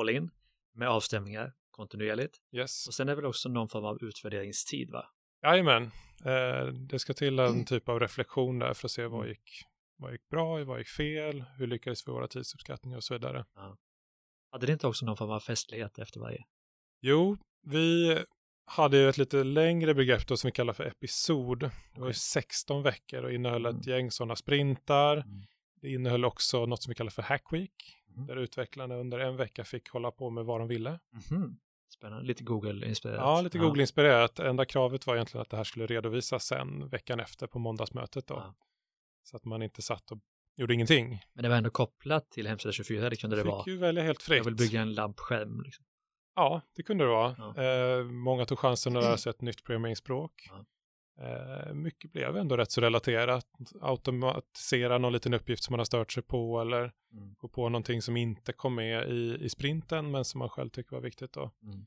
[0.00, 0.30] all in
[0.74, 2.36] med avstämningar kontinuerligt.
[2.52, 2.86] yes.
[2.88, 5.06] Och sen är det väl också någon form av utvärderingstid va?
[5.42, 5.82] Jajamän,
[6.24, 7.64] eh, det ska till en Mm.
[7.64, 9.28] typ av reflektion där för att se vad Mm.
[9.28, 9.50] gick,
[9.96, 13.44] vad gick bra, vad gick fel, hur lyckades vi våra tidsuppskattningar och så vidare.
[14.50, 16.44] Hade det inte också någon form av festlighet efter varje?
[17.00, 18.18] Jo, vi
[18.64, 21.58] hade ju ett lite längre begrepp då som vi kallar för episod.
[21.60, 21.70] Det
[22.00, 22.14] var ju Okej.
[22.14, 23.82] 16 veckor och innehöll ett Mm.
[23.88, 25.16] gäng sådana sprintar.
[25.16, 25.42] Mm.
[25.80, 28.26] Det innehöll också något som vi kallar för Hack Week, Mhm.
[28.26, 30.98] där utvecklarna under en vecka fick hålla på med vad de ville.
[31.30, 31.58] Mhm.
[31.94, 33.18] Spännande, lite Google-inspirerat.
[33.20, 34.38] Ja, lite Google-inspirerat.
[34.38, 38.34] Enda kravet var egentligen att det här skulle redovisas sen veckan efter på måndagsmötet då.
[38.34, 38.54] Ja.
[39.22, 40.18] Så att man inte satt och
[40.56, 41.20] gjorde ingenting.
[41.32, 43.64] Men det var ändå kopplat till hemsida 24, det kunde det fick vara.
[43.66, 44.36] ju välja helt fritt.
[44.36, 45.62] Jag vill bygga en lampskärm.
[45.62, 45.84] Liksom.
[46.34, 47.34] Ja, det kunde det vara.
[47.38, 47.62] Ja.
[47.62, 50.48] Eh, många tog chansen att lära sig ett nytt programmeringsspråk.
[50.50, 50.64] Ja.
[51.26, 53.46] Eh, mycket blev ändå rätt så relaterat.
[53.80, 57.34] Automatisera någon liten uppgift som man har stört sig på eller Mm.
[57.38, 60.96] gå på någonting som inte kom med i, i sprinten men som man själv tycker
[60.96, 61.50] var viktigt då.
[61.62, 61.86] Mm.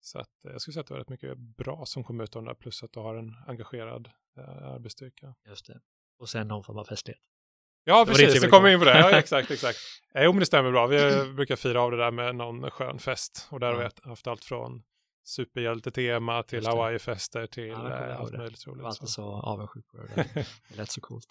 [0.00, 2.36] Så att, eh, jag skulle säga att det var rätt mycket bra som kom ut
[2.36, 5.34] av det där plus att du har en engagerad eh, arbetsstyrka.
[5.46, 5.80] Just det.
[6.18, 7.22] Och sen någon form av festlighet.
[7.84, 8.34] Ja, precis.
[8.34, 8.98] ville kommer vi in på det.
[8.98, 9.78] Ja, exakt, exakt.
[10.14, 10.86] Eh, Jo, men det stämmer bra.
[10.86, 13.48] Vi eh, brukar fira av det där med någon skön fest.
[13.50, 14.82] Och där har vi haft- allt från
[15.24, 16.66] superhjältetema till.
[16.66, 18.86] Hawaii-fester till Ja, eh, allt möjligt Jag var roligt.
[18.86, 19.14] alltid Så.
[19.14, 20.24] så avundsjuk på det där.
[20.68, 21.26] Det lät så coolt.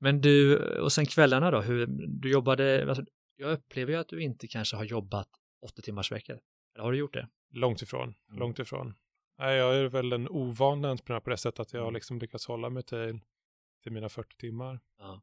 [0.00, 1.86] Men du, och sen kvällarna då, hur,
[2.20, 3.04] du jobbade, alltså,
[3.36, 5.28] jag upplever ju att du inte kanske har jobbat
[5.66, 6.38] åtta timmars veckor.
[6.74, 7.28] Eller har du gjort det?
[7.52, 8.38] Långt ifrån, Mm.
[8.40, 8.94] långt ifrån.
[9.38, 11.94] Nej, jag är väl en ovan entreprenör på det sättet att jag har Mm.
[11.94, 13.20] liksom lyckats hålla mig till,
[13.82, 14.80] till mina 40 timmar.
[14.98, 15.22] Ja.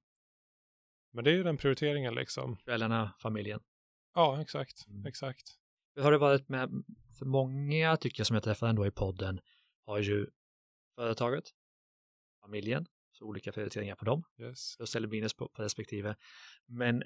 [1.17, 2.57] Men det är ju den prioriteringen liksom.
[2.57, 3.59] Kvällarna, familjen.
[4.15, 5.05] Ja, exakt, Mm.
[5.05, 5.43] exakt.
[5.95, 6.69] Hur har det varit med,
[7.19, 9.39] för många tycker jag som jag träffar ändå i podden
[9.85, 10.27] har ju
[10.95, 11.43] företaget,
[12.41, 14.77] familjen, så olika prioriteringar på dem, Yes.
[14.77, 16.15] plus eller minus på, på respektive.
[16.65, 17.03] Men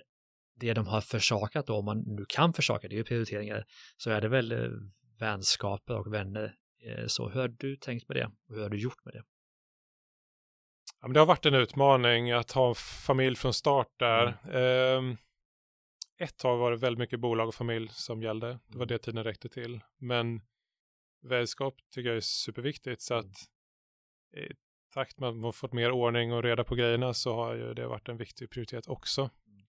[0.55, 3.65] det de har försakat då, om man nu kan försaka, det är ju prioriteringar,
[3.97, 4.69] så är det väl eh,
[5.19, 6.55] vänskaper och vänner.
[6.85, 9.23] Eh, Så hur har du tänkt med det och hur har du gjort med det?
[11.01, 14.37] Ja, men det har varit en utmaning att ha en familj från start där.
[14.43, 14.55] Mm.
[15.07, 15.17] Ehm,
[16.17, 18.47] ett tag var det väldigt mycket bolag och familj som gällde.
[18.47, 18.87] Det var Mm.
[18.87, 19.79] det tiden räckte till.
[19.97, 20.41] Men
[21.21, 23.01] vänskap tycker jag är superviktigt.
[23.01, 23.25] Så Mm.
[23.29, 23.37] att
[24.41, 24.53] i
[24.93, 27.73] takt med att man har fått mer ordning och reda på grejerna så har ju
[27.73, 29.29] det varit en viktig prioritet också.
[29.47, 29.61] Mm.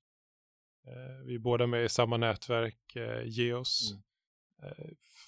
[0.86, 3.92] Eh, vi är båda med i samma nätverk, eh, Geos.
[3.92, 4.02] Mm.
[4.78, 4.86] Eh,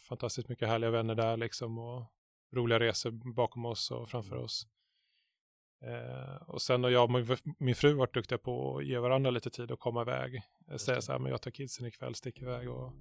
[0.09, 2.13] fantastiskt mycket härliga vänner där liksom och
[2.53, 4.45] roliga resor bakom oss och framför Mm.
[4.45, 4.67] oss.
[5.87, 7.11] Eh, och sen har jag och
[7.59, 10.43] min- fru varit duktiga på att ge varandra lite tid att komma iväg.
[10.77, 12.93] Säga så här, men jag tar kidsen ikväll, stick iväg och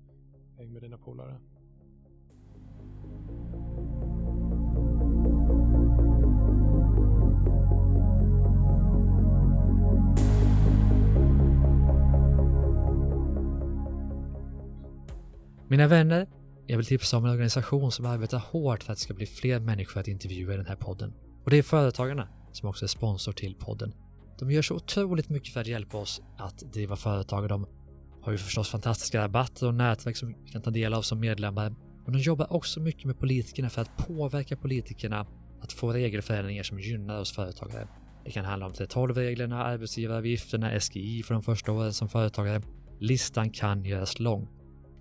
[0.58, 1.39] häng med dina polare.
[15.67, 16.28] Mina vänner,
[16.67, 19.60] jag vill tipsa om en organisation som arbetar hårt för att det ska bli fler
[19.60, 21.13] människor att intervjua i den här podden.
[21.43, 23.94] Och det är Företagarna, som också är sponsor till podden.
[24.39, 27.68] De gör så otroligt mycket för att hjälpa oss att driva företag och de
[28.22, 31.76] har ju förstås fantastiska rabatter och nätverk som vi kan ta del av som medlemmar.
[32.06, 35.26] Men de jobbar också mycket med politikerna för att påverka politikerna
[35.62, 37.88] att få regelförändringar som gynnar oss företagare.
[38.26, 42.62] Det kan handla om 3.12-reglerna, arbetsgivaravgifterna, SGI för de första åren som företagare.
[43.00, 44.48] Listan kan göras lång.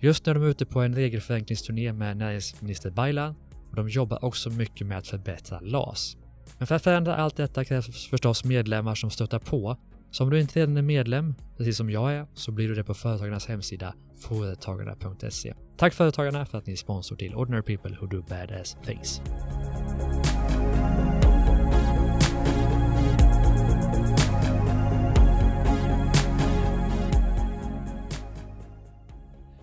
[0.01, 3.35] Just nu är de ute på en regelförenklingsturné med näringsminister Baylan
[3.71, 6.17] och de jobbar också mycket med att förbättra LAS.
[6.59, 9.77] Men för att förändra allt detta krävs förstås medlemmar som stöttar på.
[10.11, 12.85] Så om du inte redan är medlem, precis som jag är, så blir du det
[12.85, 15.55] på Företagarnas hemsida företagarna.se.
[15.77, 19.23] Tack Företagarna för att ni är sponsor till Ordinary People Who Do Badass Things.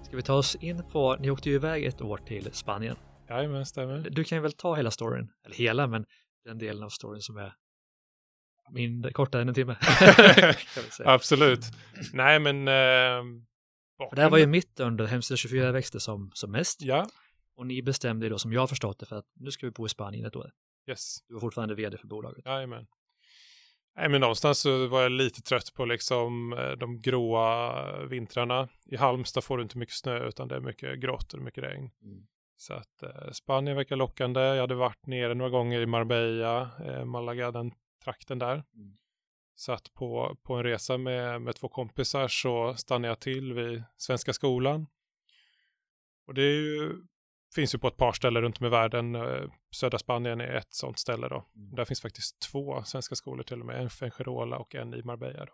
[0.04, 2.96] Ska vi ta oss in på, ni åkte ju iväg ett år till Spanien.
[3.30, 4.08] Jajamän, stämmer.
[4.10, 6.06] Du kan ju väl ta hela storyn, eller hela, men
[6.50, 7.54] den delen av storyn som är
[8.72, 9.78] Mindre, kortare än en timme.
[11.06, 11.66] Absolut.
[12.14, 12.68] Nej, men...
[12.68, 13.24] Eh,
[14.16, 16.82] det här var ju mitt under Hemsida 24 växte som, som mest.
[16.82, 17.10] Ja,
[17.56, 19.86] Och ni bestämde då, som jag har förstått det, för att nu ska vi bo
[19.86, 20.52] i Spanien ett år.
[20.90, 21.18] yes.
[21.28, 22.46] Du var fortfarande vd för bolaget.
[22.46, 22.88] Jajamän.
[23.96, 28.70] Nej, men någonstans så var jag lite trött på liksom eh, de gråa vintrarna.
[28.86, 31.90] I Halmstad får du inte mycket snö utan det är mycket grått och mycket regn.
[32.04, 32.28] Mm.
[32.60, 34.42] Så att eh, Spanien verkar lockande.
[34.42, 37.72] Jag hade varit nere några gånger i Marbella, eh, Malaga, den
[38.04, 38.54] trakten där.
[38.54, 38.98] Mm.
[39.56, 44.34] Satt på, på en resa med, med två kompisar så stannade jag till vid Svenska
[44.34, 44.88] skolan.
[46.28, 46.94] Och det ju,
[47.56, 49.16] finns ju på ett par ställen runt om i världen.
[49.16, 51.46] Eh, Södra Spanien är ett sånt ställe då.
[51.56, 51.76] Mm.
[51.76, 55.04] Där finns faktiskt två svenska skolor till och med, en för Gerola och en i
[55.04, 55.46] Marbella.
[55.46, 55.54] Då.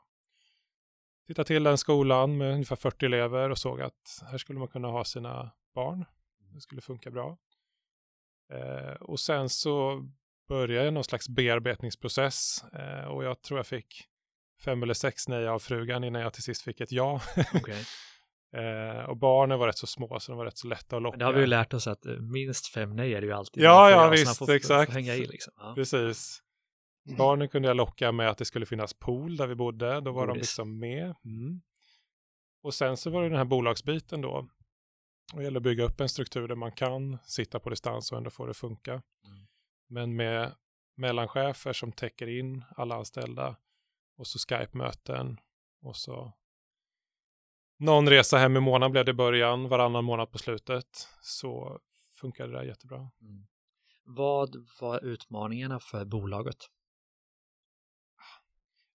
[1.27, 4.87] Tittade till den skolan med ungefär 40 elever och såg att här skulle man kunna
[4.87, 6.05] ha sina barn.
[6.55, 7.37] Det skulle funka bra.
[8.53, 10.05] Eh, och sen så
[10.47, 14.07] började någon slags bearbetningsprocess eh, och jag tror jag fick
[14.65, 17.21] fem eller sex nej av frugan innan jag till sist fick ett ja.
[17.53, 17.85] Okej.
[18.55, 21.13] eh, och barnen var rätt så små så de var rätt så lätta att locka.
[21.13, 23.33] Men det har vi ju lärt oss att eh, minst fem nej är det ju
[23.33, 23.63] alltid.
[23.63, 24.91] Ja, får- ja, visst, får, får exakt.
[24.93, 25.53] hänga i liksom.
[25.57, 25.73] Ja.
[25.75, 26.41] Precis.
[27.17, 30.01] Barnen kunde jag locka med att det skulle finnas pool där vi bodde.
[30.01, 30.41] Då var de Godis.
[30.41, 31.15] liksom med.
[31.25, 31.61] Mm.
[32.63, 34.49] Och sen så var det den här bolagsbiten då.
[35.33, 38.17] Och det gäller att bygga upp en struktur där man kan sitta på distans och
[38.17, 38.91] ändå få det funka.
[38.93, 39.47] Mm.
[39.87, 40.55] Men med
[40.95, 43.55] mellanchefer som täcker in alla anställda
[44.17, 45.39] och så Skype-möten
[45.81, 46.33] och så
[47.77, 51.07] någon resa hem i månaden blev det i början, varannan månad på slutet.
[51.21, 51.79] Så
[52.13, 52.97] funkade det där jättebra.
[53.21, 53.47] Mm.
[54.03, 56.57] Vad var utmaningarna för bolaget?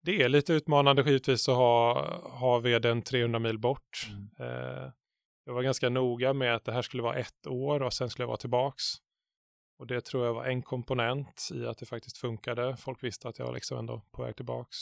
[0.02, 4.08] Det är lite utmanande givetvis att ha, ha vdn 300 mil bort.
[4.10, 4.30] Mm.
[4.40, 4.92] Eh,
[5.48, 8.24] jag var ganska noga med att det här skulle vara ett år och sen skulle
[8.24, 8.84] jag vara tillbaks.
[9.80, 12.78] Och det tror jag var en komponent i att det faktiskt funkade.
[12.78, 14.78] Folk visste att jag var liksom ändå på väg tillbaks.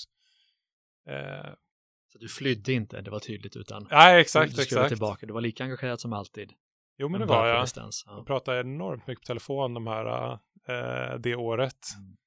[1.10, 1.54] Eh,
[2.12, 4.90] Så du flydde inte, det var tydligt, utan nej, exakt, du skulle exakt.
[4.90, 5.26] tillbaka.
[5.26, 6.54] Du var lika engagerad som alltid.
[6.98, 7.64] Jo, men det var jag.
[7.64, 8.04] Distans.
[8.08, 8.16] Ja.
[8.18, 10.32] Jag pratade enormt mycket på telefon de här,
[10.68, 11.78] eh, det året.
[11.98, 12.18] Mm.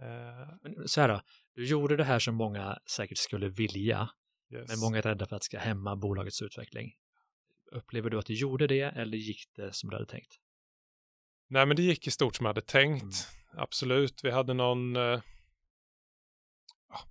[0.00, 1.20] Eh, Men så här då,
[1.54, 4.08] du gjorde det här som många säkert skulle vilja,
[4.52, 4.68] yes.
[4.68, 6.92] men många är rädda för att det ska hämma bolagets utveckling.
[7.72, 10.34] Upplever du att du gjorde det eller gick det som du hade tänkt?
[11.48, 13.02] Nej, men det gick i stort som jag hade tänkt.
[13.02, 13.62] Mm.
[13.62, 14.24] Absolut.
[14.24, 14.96] Vi hade någon...
[14.96, 15.20] Eh,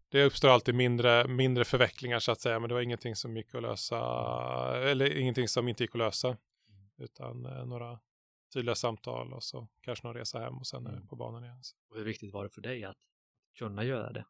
[0.09, 3.55] det uppstår alltid mindre, mindre förvecklingar så att säga, men det var ingenting som gick
[3.55, 3.97] att lösa,
[4.89, 6.37] eller ingenting som inte gick att lösa,
[6.97, 7.99] utan eh, några
[8.53, 11.07] tydliga samtal och så kanske någon resa hem och sen är Mm.
[11.07, 11.61] på banan igen.
[11.89, 12.97] Och hur viktigt var det för dig att
[13.57, 14.25] kunna göra det?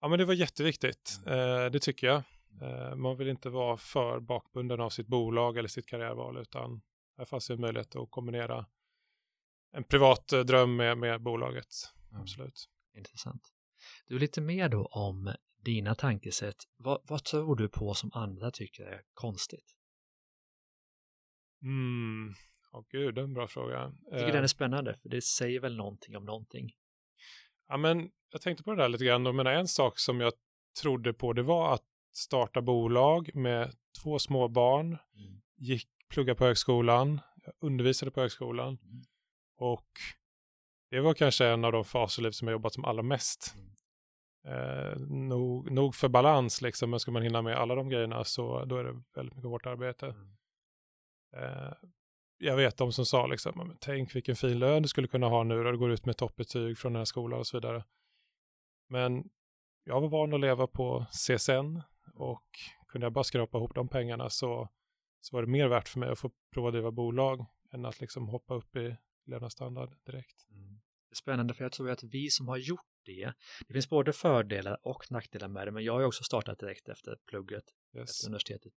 [0.00, 1.20] Ja, men det var jätteviktigt.
[1.26, 2.22] Eh, det tycker jag.
[2.62, 6.82] Eh, man vill inte vara för bakbunden av sitt bolag eller sitt karriärval, utan
[7.18, 8.66] här fanns ju en möjlighet att kombinera
[9.72, 11.68] en privat eh, dröm med, med bolaget.
[12.12, 12.68] Absolut.
[12.96, 13.42] Intressant.
[14.06, 16.56] Du, lite mer då om dina tankesätt.
[16.76, 19.76] Vad, vad tror du på som andra tycker är konstigt?
[21.62, 22.34] Mm.
[22.72, 23.92] Åh gud, det är en bra fråga.
[24.10, 26.72] Jag tycker den är spännande, för det säger väl någonting om någonting.
[27.68, 29.36] Ja, men jag tänkte på det där lite grann.
[29.36, 30.32] Men en sak som jag
[30.82, 31.84] trodde på det var att
[32.16, 34.86] starta bolag med två små barn.
[34.86, 35.42] Mm.
[35.56, 37.20] Gick, plugga på högskolan,
[37.60, 38.78] undervisade på högskolan.
[38.82, 39.02] Mm.
[39.58, 39.88] Och
[40.90, 43.54] det var kanske en av de faser i livet som jag jobbat som allra mest.
[43.56, 43.76] Mm.
[44.46, 48.64] Eh, nog, nog för balans liksom, men ska man hinna med alla de grejerna så
[48.64, 50.06] då är det väldigt mycket hårt arbete.
[50.06, 50.36] Mm.
[51.36, 51.72] Eh,
[52.38, 55.42] jag vet de som sa liksom, "Men tänk vilken fin lön du skulle kunna ha
[55.42, 57.84] nu då du går ut med toppbetyg från den här skolan och så vidare.
[58.88, 59.30] Men
[59.84, 61.82] jag var van att leva på CSN
[62.16, 62.46] och
[62.88, 64.68] kunde jag bara skrapa ihop de pengarna så,
[65.20, 68.28] så var det mer värt för mig att få prova driva bolag än att liksom
[68.28, 70.46] hoppa upp i levnadsstandard direkt.
[70.50, 70.80] Mm.
[71.08, 73.32] Det är spännande för jag tror att vi som har gjort det,
[73.66, 76.88] det finns både fördelar och nackdelar med det, men jag har ju också startat direkt
[76.88, 77.64] efter plugget,
[77.96, 78.10] Yes.
[78.10, 78.72] efter universitetet.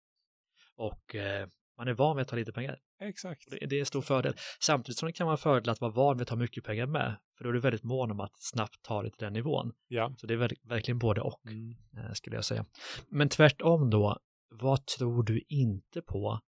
[0.75, 1.47] Och eh,
[1.77, 2.79] man är van vid att ta lite pengar.
[2.99, 3.43] Exakt.
[3.51, 4.33] Det, det är en stor fördel.
[4.59, 6.85] Samtidigt som det kan vara en fördel att vara van vid att ta mycket pengar
[6.85, 9.73] med, för då är du väldigt mån om att snabbt ta det till den nivån.
[9.87, 10.13] Ja.
[10.17, 11.75] Så det är ver- verkligen både och, Mm.
[11.97, 12.65] eh, skulle jag säga.
[13.07, 14.19] Men tvärtom då,
[14.49, 16.39] vad tror du inte på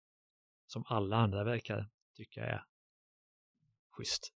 [0.67, 2.63] som alla andra verkar tycka är
[3.97, 4.33] schysst?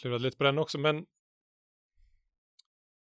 [0.00, 1.06] Klurade lite på den också, men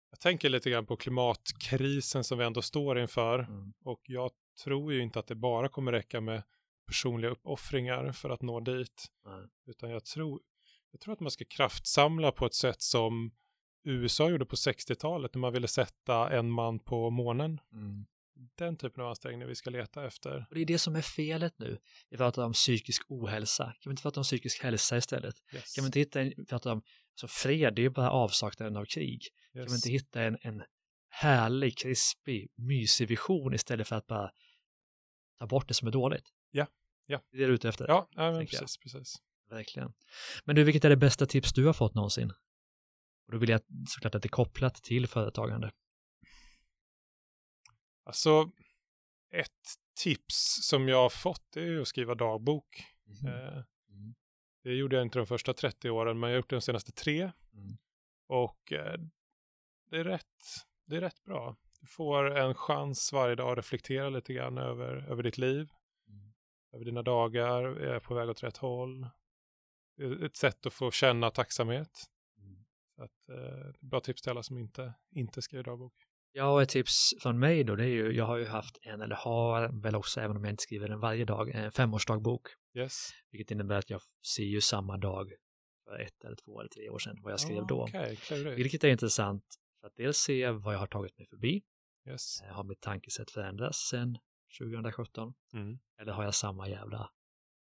[0.10, 3.40] jag tänker lite grann på klimatkrisen som vi ändå står inför.
[3.40, 3.74] Mm.
[3.84, 4.32] Och jag
[4.64, 6.44] tror ju inte att det bara kommer räcka med
[6.90, 9.06] personliga uppoffringar för att nå dit.
[9.26, 9.48] Nej.
[9.68, 10.42] Utan jag tror,
[10.92, 13.32] jag tror att man ska kraftsamla på ett sätt som
[13.84, 17.60] USA gjorde på 60-talet när man ville sätta en man på månen.
[17.74, 18.06] Mm.
[18.58, 20.46] Den typen av ansträngning vi ska leta efter.
[20.50, 21.78] Och det är det som är felet nu.
[22.10, 23.64] Vi pratar om psykisk ohälsa.
[23.64, 25.36] Kan vi inte prata om psykisk hälsa istället?
[25.54, 25.76] Yes.
[25.76, 26.82] Kan vi inte hitta en, vi pratar om,
[27.12, 29.22] alltså fred, det är ju bara avsaknaden av krig.
[29.54, 29.76] Kan vi yes.
[29.76, 30.64] inte hitta en, en
[31.10, 34.32] härlig, krispig, mysig vision istället för att bara
[35.40, 36.30] ta bort det som är dåligt.
[36.52, 36.68] Ja,
[37.10, 37.22] ja.
[37.32, 37.88] Det är det du är ute efter.
[37.88, 38.50] Ja, ja men jag.
[38.50, 39.16] precis, precis.
[39.50, 39.94] Verkligen.
[40.46, 42.32] Men du, vilket är det bästa tips du har fått någonsin?
[43.26, 45.72] Och då vill jag såklart att det är kopplat till företagande.
[48.06, 48.52] Alltså,
[49.32, 49.52] ett
[50.04, 52.84] tips som jag har fått är ju att skriva dagbok.
[53.06, 53.28] Mhm.
[53.34, 54.16] Eh, Mm.
[54.64, 56.92] Det gjorde jag inte de första 30 åren, men jag har gjort det de senaste
[56.92, 57.22] tre.
[57.54, 57.78] Mm.
[58.28, 59.00] Och eh,
[59.90, 60.44] det, är rätt,
[60.86, 61.56] det är rätt bra.
[61.82, 65.79] Du får en chans varje dag att reflektera lite grann över, över ditt liv, Mm.
[66.74, 69.08] Över dina dagar, är på väg åt rätt håll?
[70.26, 72.10] Ett sätt att få känna tacksamhet.
[72.38, 72.66] Mm.
[72.96, 75.94] Så att, eh, bra tips till alla som inte, inte skriver dagbok.
[76.32, 79.02] Ja, och ett tips från mig då, det är ju, jag har ju haft en,
[79.02, 82.48] eller har väl också, även om jag inte skriver den varje dag, en femårsdagbok.
[82.74, 83.10] Yes.
[83.32, 84.02] Vilket innebär att jag
[84.36, 85.34] ser ju samma dag
[85.84, 87.88] för ett eller två eller tre år sedan vad jag skrev Ah, då.
[88.56, 89.44] Vilket är intressant
[89.80, 91.64] för att dels se vad jag har tagit mig förbi.
[92.08, 92.42] Yes.
[92.42, 94.18] Eh, Har mitt tankesätt förändrats sedan
[94.60, 95.34] 2017?
[95.54, 95.80] Mm.
[96.02, 97.10] Eller har jag samma jävla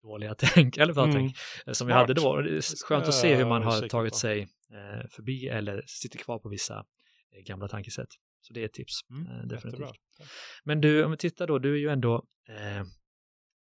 [0.04, 1.16] dåliga tänk, eller vad Mm.
[1.16, 2.42] tänk, eh, som jag hade då?
[2.42, 4.18] Det är skönt att se hur man har tagit på.
[4.20, 6.78] sig eh, förbi eller sitter kvar på vissa
[7.32, 8.10] eh, gamla tankesätt.
[8.42, 9.92] Så det är ett tips, Mm, definitivt.
[10.64, 12.86] Men du, om vi tittar då, du är ju ändå, eh,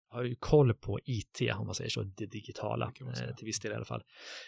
[0.09, 3.73] har ju koll på IT, om man säger så, det digitala, Det till viss del
[3.73, 4.03] i alla fall.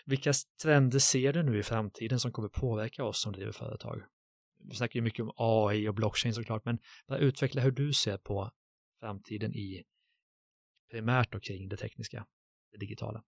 [0.05, 4.03] Vilka trender ser du nu i framtiden som kommer påverka oss som driver företag?
[4.69, 8.19] Vi snackar ju mycket om AI och blockchain såklart, men bara utveckla hur du ser
[8.19, 8.51] på
[9.07, 9.85] framtiden i
[10.91, 12.27] primärt och kring det tekniska,
[12.73, 13.25] det digitala.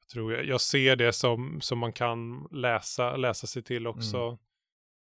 [0.00, 4.16] Jag, tror jag, jag ser det som, som man kan läsa, läsa sig till också.
[4.18, 4.38] Mm.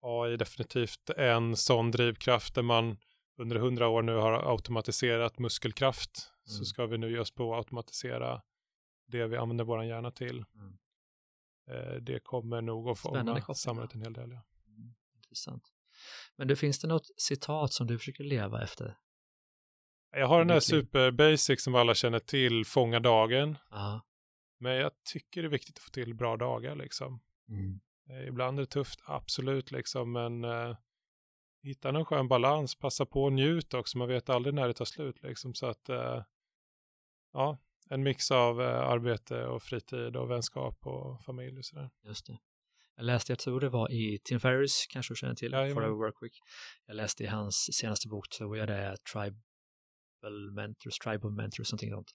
[0.02, 2.98] AI är definitivt en sån drivkraft där man
[3.38, 6.32] under hundra år nu har automatiserat muskelkraft.
[6.44, 6.66] Så Mm.
[6.66, 8.42] ska vi nu ge oss på att automatisera
[9.08, 10.46] det vi använder vår hjärna till.
[10.56, 10.78] Mm.
[11.70, 14.32] Eh, det kommer nog att forma samhället en hel del.
[14.32, 14.42] Ja.
[14.68, 15.64] Mm, intressant.
[16.36, 18.98] Men det finns det något citat som du försöker leva efter?
[20.12, 23.58] Jag har den här super basic som alla känner till, fånga dagen.
[23.70, 24.02] Ja.
[24.60, 27.22] Men jag tycker det är viktigt att få till bra dagar liksom.
[27.50, 27.80] Mm.
[28.10, 30.78] Eh, Ibland är det tufft, absolut, liksom, men eh,
[31.64, 34.86] hitta någon skön balans, passa på och njut också, man vet aldrig när det tar
[34.86, 35.24] slut.
[35.24, 36.24] Liksom, så att, eh,
[37.34, 37.58] ja,
[37.90, 41.90] en mix av eh, arbete och fritid och vänskap och familj och sådär.
[42.04, 42.38] Just det.
[42.96, 45.76] Jag läste, jag tror det var i Tim Ferriss, kanske du känner till, Jajamän.
[45.76, 46.40] Forever Work Week.
[46.86, 48.96] Jag läste i hans senaste bok, tror jag det är
[50.28, 52.12] Tribal Mentors, Tribal Mentors, någonting sånt.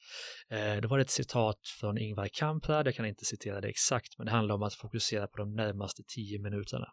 [0.50, 4.18] Eh, då var det ett citat från Ingvar Kamprad, jag kan inte citera det exakt,
[4.18, 6.86] men det handlar om att fokusera på de närmaste tio minuterna.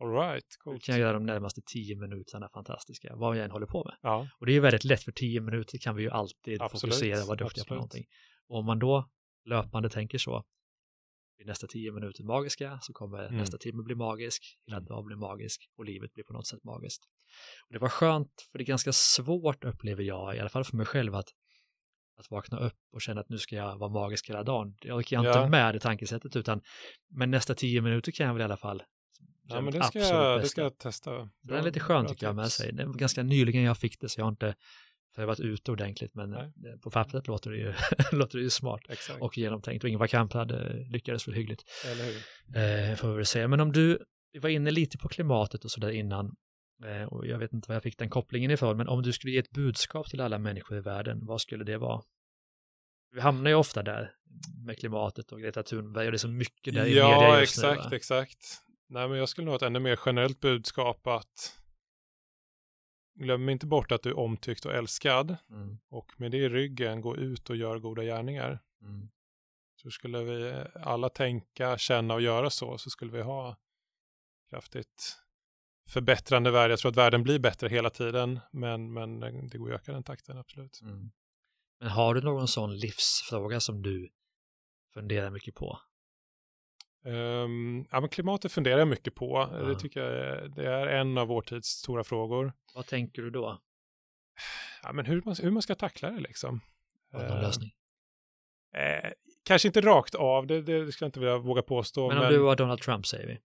[0.00, 0.82] All right, coolt.
[0.84, 3.96] kan jag göra de närmaste tio minuterna fantastiska, vad jag än håller på med.
[4.02, 6.80] Ja, Och det är ju väldigt lätt, för tio minuter kan vi ju alltid Absolut,
[6.80, 7.76] fokusera och vara duktiga på absolut.
[7.78, 8.04] någonting.
[8.48, 9.08] Och om man då
[9.44, 10.44] löpande tänker så,
[11.36, 13.36] blir nästa tio minuter magiska, så kommer Mm.
[13.36, 17.02] nästa timme bli magisk, hela dagen blir magisk och livet blir på något sätt magiskt.
[17.66, 20.76] Och det var skönt, för det är ganska svårt upplever jag, i alla fall för
[20.76, 21.28] mig själv, att,
[22.18, 24.74] att vakna upp och känna att nu ska jag vara magisk hela dagen.
[24.80, 25.18] Jag Ja.
[25.18, 26.60] inte med det tankesättet, utan
[27.10, 28.82] men nästa tio minuter kan jag väl i alla fall
[29.48, 31.28] ja men det ska, jag, det ska jag testa.
[31.40, 32.72] Den är lite skön bra tycker jag med sig.
[32.72, 34.54] Det var ganska nyligen jag fick det så jag har inte
[35.14, 36.52] prövat ut det ordentligt men Nej.
[36.82, 37.74] på pappret låter det ju,
[38.12, 42.04] låter det ju smart Exakt, och genomtänkt och Ingvar Kamprad eh, lyckades väl hyggligt eller
[42.04, 42.90] hur?
[42.90, 43.48] eh, får vi väl säga.
[43.48, 43.98] Men om du
[44.32, 46.36] vi var inne lite på klimatet och sådär innan
[47.10, 49.38] och jag vet inte var jag fick den kopplingen ifrån men om du skulle ge
[49.38, 52.02] ett budskap till alla människor i världen, vad skulle det vara?
[53.14, 54.14] Vi hamnar ju ofta där
[54.66, 57.62] med klimatet och Greta Thunberg och det är så mycket där i media Ja, just
[57.62, 57.96] nu, exakt, va?
[57.96, 58.62] exakt.
[58.88, 61.58] Nej, men jag skulle nog ha ett ännu mer generellt budskap att
[63.14, 67.00] glöm inte bort att du är omtyckt och älskad Mm, och med det i ryggen
[67.00, 68.62] gå ut och gör goda gärningar.
[68.82, 69.08] mm,
[69.76, 73.56] Så skulle vi alla tänka, känna och göra så, så skulle vi ha
[74.50, 75.16] kraftigt
[75.88, 76.70] förbättrande värld.
[76.70, 80.02] Jag tror att världen blir bättre hela tiden, men, men det går att öka den
[80.02, 80.80] takten, absolut.
[80.82, 81.10] mm.
[81.80, 84.10] Men har du någon sån livsfråga som du
[84.94, 85.78] funderar mycket på?
[87.04, 89.48] Um, ja, men klimatet funderar jag mycket på.
[89.52, 89.58] Ja.
[89.58, 92.52] Det tycker jag är, det är en av vår tids stora frågor.
[92.74, 93.60] Vad tänker du då?
[94.82, 96.60] Ja, men hur, man, hur man ska tackla det liksom.
[97.12, 97.70] Har du någon Eh, lösning?
[98.74, 99.10] Eh,
[99.44, 102.08] kanske inte rakt av, det, det ska jag inte vilja våga påstå.
[102.08, 103.38] Men om du var Donald Trump säger vi,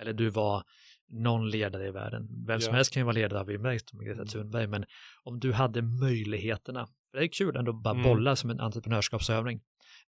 [0.00, 0.64] eller du var
[1.08, 2.76] någon ledare i världen, vem som Ja.
[2.76, 4.26] helst kan ju vara ledare har vi märkt Greta Mm.
[4.26, 4.84] Thunberg, men
[5.22, 8.02] om du hade möjligheterna, för det är kul ändå att bara Mm.
[8.02, 9.60] bolla som en entreprenörskapsövning,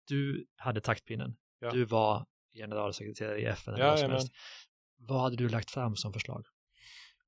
[0.08, 1.72] du hade taktpinnen, Ja.
[1.72, 4.32] du var generalsekreterare i FN eller vad som helst.
[5.00, 6.46] Vad hade du lagt fram som förslag?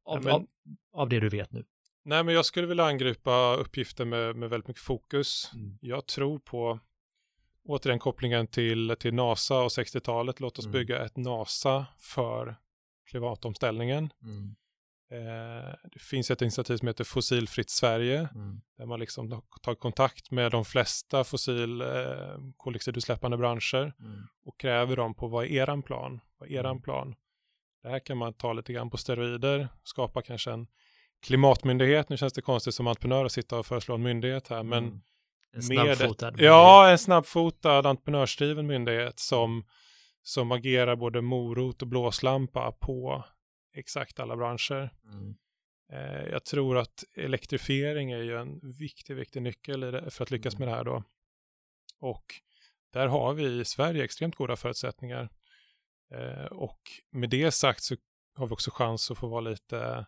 [0.05, 0.47] Av, Ja, men- av,
[1.01, 1.65] av det du vet nu.
[2.03, 5.51] Nej, men jag skulle vilja angripa uppgiften med, med väldigt mycket fokus.
[5.53, 5.77] Mm.
[5.81, 6.79] Jag tror på,
[7.65, 10.39] återigen kopplingen till, till NASA och 60-talet.
[10.39, 10.73] Låt oss Mm.
[10.73, 12.55] bygga ett NASA för
[13.09, 14.09] klimatomställningen.
[14.23, 14.55] Mm.
[15.11, 18.61] Eh, det finns ett initiativ som heter Fossilfritt Sverige, Mm.
[18.77, 21.87] där man liksom tar kontakt med de flesta fossil eh,
[22.57, 24.21] koldioxidutsläppande branscher Mm.
[24.45, 26.19] och kräver dem på vad är eran plan?
[26.37, 26.81] Vad är eran Mm.
[26.81, 27.15] plan?
[27.83, 30.67] Det här kan man ta lite grann på steroider, skapa kanske en
[31.25, 32.09] klimatmyndighet.
[32.09, 35.01] Nu känns det konstigt som entreprenör att sitta och föreslå en myndighet här, men Mm.
[35.53, 36.31] En snabbfotad.
[36.31, 39.63] det- Ja, en snabbfotad entreprenörsdriven myndighet som,
[40.29, 43.23] som agerar både morot och blåslampa på
[43.75, 44.93] exakt alla branscher.
[45.03, 45.35] Mm.
[45.91, 50.59] Eh, jag tror att elektrifiering är ju en viktig, viktig nyckel för att lyckas Mm.
[50.59, 51.03] med det här då.
[51.99, 52.25] Och
[52.93, 55.29] där har vi i Sverige extremt goda förutsättningar.
[56.13, 56.79] Eh, och
[57.11, 57.95] med det sagt så
[58.35, 60.05] har vi också chans att få vara lite,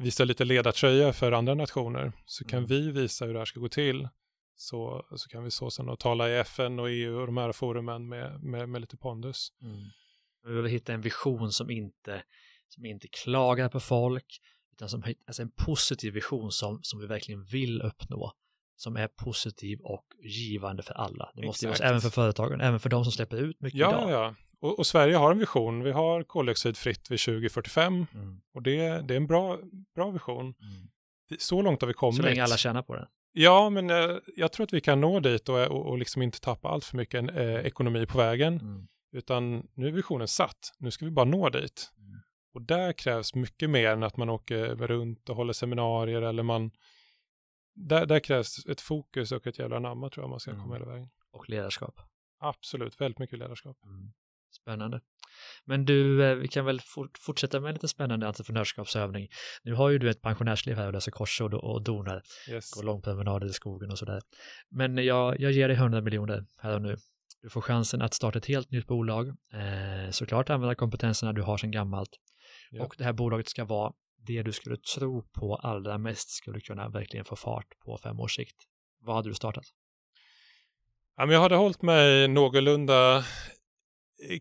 [0.00, 2.12] visa lite ledartröja för andra nationer.
[2.24, 2.68] Så kan Mm.
[2.68, 4.08] vi visa hur det här ska gå till.
[4.56, 7.52] Så, så kan vi så sen och tala i FN och EU och de här
[7.52, 9.48] forumen med, med, med lite pondus.
[9.62, 9.76] Mm.
[10.42, 12.22] Vi behöver hitta en vision som inte,
[12.68, 14.40] som inte klagar på folk,
[14.72, 18.32] utan som alltså en positiv vision som, som vi verkligen vill uppnå,
[18.76, 21.30] som är positiv och givande för alla.
[21.34, 21.88] Det måste ju vara Exakt.
[21.90, 24.10] även för företagen, även för de som släpper ut mycket Ja, idag.
[24.10, 24.34] ja.
[24.60, 25.82] Och, och Sverige har en vision.
[25.82, 28.40] Vi har koldioxidfritt vid 2045 Mm.
[28.54, 28.78] och det,
[29.08, 29.58] det är en bra,
[29.94, 30.44] bra vision.
[30.44, 30.88] Mm.
[31.38, 32.16] Så långt har vi kommit.
[32.16, 33.08] Så länge alla tjänar på det.
[33.36, 36.40] Ja, men eh, jag tror att vi kan nå dit och, och, och liksom inte
[36.40, 38.60] tappa allt för mycket eh, ekonomi på vägen.
[38.60, 38.88] Mm.
[39.12, 40.72] Utan nu är visionen satt.
[40.78, 41.92] Nu ska vi bara nå dit.
[41.98, 42.20] Mm.
[42.54, 46.70] Och där krävs mycket mer än att man åker runt och håller seminarier eller man...
[47.74, 50.62] Där, där krävs ett fokus och ett jävla namn tror jag man ska Mm.
[50.62, 51.08] komma hela vägen.
[51.32, 52.00] Och ledarskap.
[52.38, 53.76] Absolut, väldigt mycket ledarskap.
[53.84, 54.12] Mm.
[54.50, 55.00] Spännande.
[55.64, 59.28] Men du, eh, vi kan väl fort, fortsätta med en lite spännande entreprenörskapsövning.
[59.62, 62.70] Nu har ju du ett pensionärsliv här och löser korsord och, och donar, Yes.
[62.70, 64.20] går långpromenader i skogen och sådär.
[64.70, 66.96] Men jag, jag ger dig 100 miljoner här och nu.
[67.42, 69.28] Du får chansen att starta ett helt nytt bolag.
[69.28, 72.10] Eh, såklart använda kompetenserna du har sedan gammalt.
[72.70, 72.84] Ja.
[72.84, 73.92] Och det här bolaget ska vara
[74.26, 78.36] det du skulle tro på allra mest skulle kunna verkligen få fart på fem års
[78.36, 78.56] sikt.
[79.00, 79.64] Vad hade du startat?
[81.16, 83.24] Jag hade hållit mig någorlunda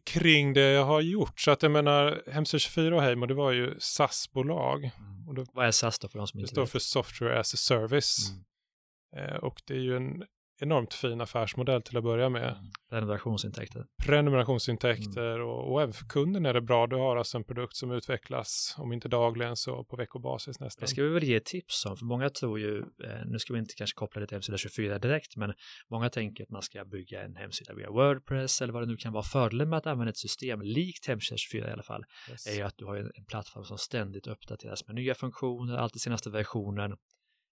[0.04, 1.40] kring det jag har gjort.
[1.40, 4.92] Så att jag menar, Hemsö 24 och Heimo, det var ju SAS-bolag.
[5.36, 6.72] Då, Vad är SAS då för de som det inte står vet?
[6.72, 8.30] för Software as a Service.
[8.30, 9.30] Mm.
[9.30, 10.24] Eh, och det är ju en
[10.64, 12.50] enormt fin affärsmodell till att börja med.
[12.50, 12.72] Mm.
[12.90, 13.86] Prenumerationsintäkter.
[14.04, 16.88] Prenumerationsintäkter och, och även för kunden är det bra.
[16.88, 20.82] Du har alltså en produkt som utvecklas, om inte dagligen så på veckobasis nästan.
[20.82, 23.60] Det ska vi väl ge tips om, för många tror ju, eh, nu ska vi
[23.60, 25.54] inte kanske koppla det till hemsida 24 direkt, men
[25.90, 29.14] många tänker att man ska bygga en hemsida via Wordpress eller vad det nu kan
[29.14, 29.24] vara.
[29.24, 32.48] Fördelen med att använda ett system likt hemsida 24 i alla fall, Yes.
[32.48, 36.02] är ju att du har en en plattform som ständigt uppdateras med nya funktioner, alltid
[36.02, 36.98] senaste versionen,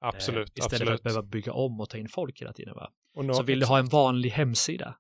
[0.02, 0.88] Absolut, eh, istället absolut.
[0.88, 2.76] för att behöva bygga om och ta in folk hela tiden.
[2.76, 2.92] Va?
[3.16, 4.98] Nå- Så vill du ha en vanlig hemsida,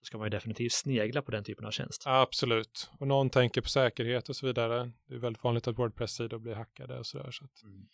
[0.00, 2.02] så ska man ju definitivt snegla på den typen av tjänst.
[2.06, 2.90] Absolut.
[2.98, 4.90] Och någon tänker på säkerhet och så vidare.
[5.08, 7.30] Det är väldigt vanligt att Wordpress-sidor blir hackade och sådär.
[7.30, 7.76] Så att, Mm.
[7.80, 7.84] eh,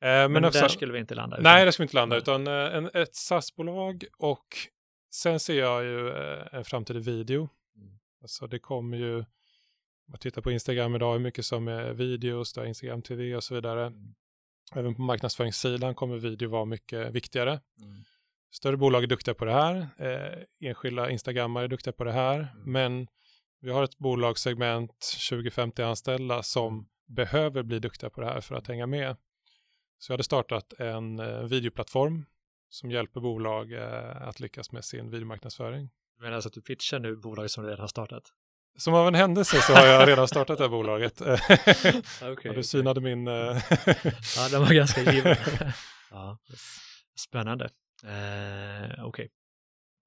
[0.00, 1.38] Men, men där också- skulle vi inte landa.
[1.40, 4.46] Nej, det ska vi inte landa, utan eh, en, ett SAS-bolag och
[5.14, 7.48] sen ser jag ju eh, en framtid i video.
[7.76, 7.98] Mm.
[8.22, 9.24] Alltså det kommer ju, om
[10.10, 13.54] man tittar på Instagram idag, hur mycket som är videos, där Instagram TV och så
[13.54, 13.86] vidare.
[13.86, 14.14] Mm.
[14.72, 17.50] Även på marknadsföringssidan kommer video vara mycket viktigare.
[17.50, 18.04] Mm.
[18.52, 22.38] Större bolag är duktiga på det här, eh, enskilda Instagrammare är duktiga på det här,
[22.38, 22.72] Mm.
[22.72, 23.08] men
[23.60, 28.66] vi har ett bolagssegment 20-50 anställda som behöver bli duktiga på det här för att
[28.66, 29.16] hänga med.
[29.98, 32.26] Så jag hade startat en eh, videoplattform
[32.68, 35.90] som hjälper bolag eh, att lyckas med sin videomarknadsföring.
[36.20, 38.22] Men alltså att du pitchar nu bolag som redan har startat?
[38.76, 41.20] Som av en händelse så har jag redan startat det här bolaget.
[42.22, 42.40] Okej.
[42.44, 43.28] ja, du synade min...
[43.28, 43.34] eh,
[44.36, 45.36] Ja, den var ganska given.
[46.10, 46.38] ja.
[47.18, 47.64] Spännande.
[48.04, 49.30] Eh, Okej.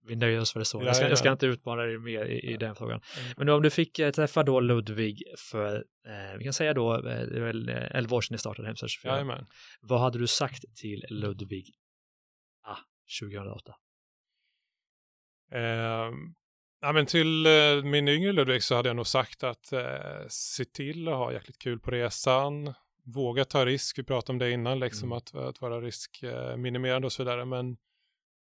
[0.07, 0.83] Vi nöjer oss för det så.
[0.83, 3.01] Jag ska, jag ska inte utmana dig mer i, i den frågan.
[3.37, 5.75] Men om du fick eh, träffa då Ludvig för,
[6.07, 8.67] eh, vi kan säga då, eh, det är väl eh, 11 år sedan ni startade
[8.67, 9.11] Hemsö 24.
[9.11, 9.45] Jajamän.
[9.81, 11.73] Vad hade du sagt till Ludvig
[12.63, 12.77] ah,
[13.21, 13.73] 2008?
[15.51, 16.11] Eh,
[16.81, 20.65] ja, men till eh, min yngre Ludvig så hade jag nog sagt att eh, se
[20.65, 22.73] till att ha jäkligt kul på resan.
[23.03, 25.17] Våga ta risk, vi pratade om det innan, liksom Mm.
[25.17, 27.45] att, att vara riskminimerande och så vidare.
[27.45, 27.77] Men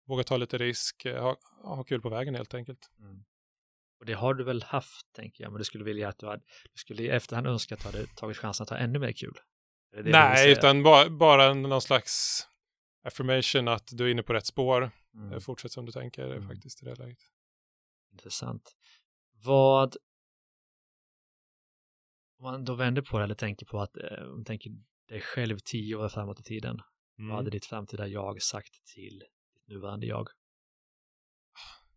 [0.06, 2.90] våga ta lite risk, eh, ha, ha kul på vägen helt enkelt.
[4.00, 6.42] Och det har du väl haft, tänker jag, men du skulle vilja att du hade,
[6.72, 9.34] du skulle i efterhand önska att du hade tagit chansen att ha ännu mer kul.
[9.92, 12.42] Det Nej, utan bara, bara någon slags
[13.04, 14.90] affirmation att du är inne på rätt spår.
[15.14, 15.32] Mm.
[15.32, 16.48] Eh, Fortsätt som du tänker Mm.
[16.48, 17.18] faktiskt i det läget.
[18.14, 18.76] Intressant.
[19.44, 19.96] Vad
[22.38, 24.70] om man då vänder på det eller tänker på att eh, om du tänker
[25.08, 26.78] dig själv tio år framåt i tiden.
[27.16, 27.50] Vad hade Mm.
[27.50, 29.18] ditt framtida jag sagt till
[29.54, 30.28] ditt nuvarande jag?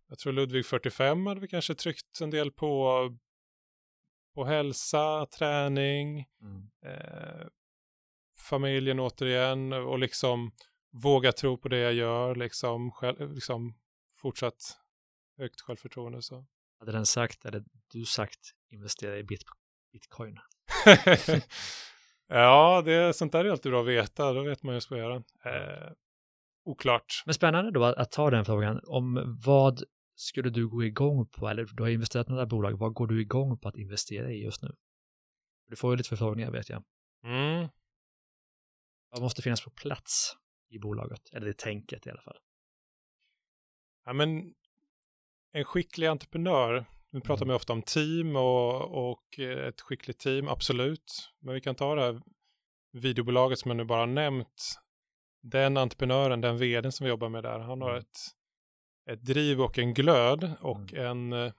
[0.07, 2.93] Jag tror Ludvig 45 hade vi kanske tryckt en del på,
[4.35, 6.69] på hälsa, träning, Mm.
[6.85, 7.47] eh,
[8.49, 10.51] familjen återigen och liksom
[10.91, 13.79] våga tro på det jag gör, liksom, själv, liksom
[14.21, 14.77] fortsatt
[15.37, 16.21] högt självförtroende.
[16.21, 16.45] Så.
[16.79, 19.43] Hade den sagt, eller du sagt, investera i bit
[19.91, 20.39] bitcoin?
[22.27, 24.97] ja, det, sånt där är alltid bra att veta, då vet man ju vad ska
[24.97, 25.15] göra.
[25.45, 25.91] Eh,
[26.63, 27.23] oklart.
[27.25, 28.81] Men spännande då att, att ta den frågan.
[28.87, 29.83] Om vad
[30.15, 33.21] skulle du gå igång på, eller du har investerat i några bolag, vad går du
[33.21, 34.75] igång på att investera i just nu?
[35.67, 36.83] Du får ju lite förfrågningar vet jag.
[37.23, 37.67] Mm.
[39.09, 40.33] Vad måste finnas på plats
[40.69, 42.37] i bolaget, eller det tänket i alla fall?
[44.05, 44.53] Ja, men
[45.51, 47.47] en skicklig entreprenör, nu pratar Mm.
[47.47, 51.29] man ju ofta om team och, och ett skickligt team, absolut.
[51.39, 52.21] Men vi kan ta det här
[52.91, 54.75] videobolaget som jag nu bara nämnt.
[55.41, 57.99] Den entreprenören, den vdn som vi jobbar med där, han har Mm.
[57.99, 58.17] ett,
[59.11, 61.51] ett driv och en glöd och en, eh,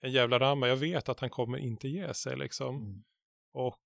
[0.00, 0.68] en jävla ramma.
[0.68, 2.76] Jag vet att han kommer inte ge sig liksom.
[2.76, 3.04] Mm.
[3.52, 3.82] Och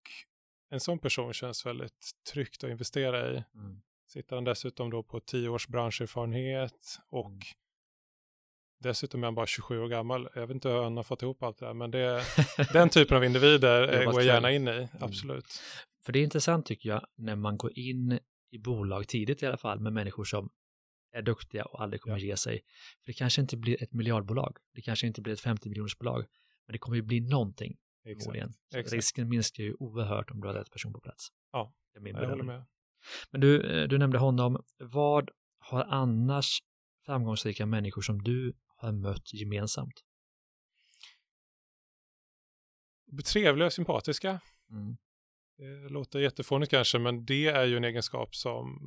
[0.71, 3.45] en sån person känns väldigt tryggt att investera i.
[3.55, 3.83] Mm.
[4.07, 7.41] Sitter han dessutom då på tio års branscherfarenhet och Mm.
[8.83, 10.29] Dessutom är han bara 27 år gammal.
[10.35, 12.23] Jag vet inte hur han har fått ihop allt det där, men det,
[12.73, 15.61] den typen av individer går jag gärna in i, absolut.
[16.05, 18.19] För det är intressant tycker jag när man går in
[18.51, 20.51] i bolag tidigt i alla fall med människor som
[21.13, 22.25] är duktiga och aldrig kommer Ja.
[22.25, 22.61] ge sig.
[23.05, 26.25] För det kanske inte blir ett miljardbolag, det kanske inte blir ett 50 miljonersbolag,
[26.67, 27.77] men det kommer ju bli någonting
[28.75, 28.93] Exakt.
[28.93, 31.29] Risken minskar ju oerhört om du har rätt person på plats.
[31.53, 32.65] Ja, det Jag håller med.
[33.31, 34.63] Men du, eh, du nämnde honom.
[34.79, 36.63] Vad har annars
[37.07, 40.05] framgångsrika människor som du har mött gemensamt?
[43.25, 44.41] Trevliga och sympatiska.
[44.71, 44.97] Mm.
[45.57, 48.79] Det låter jättefånigt kanske, men det är ju en egenskap som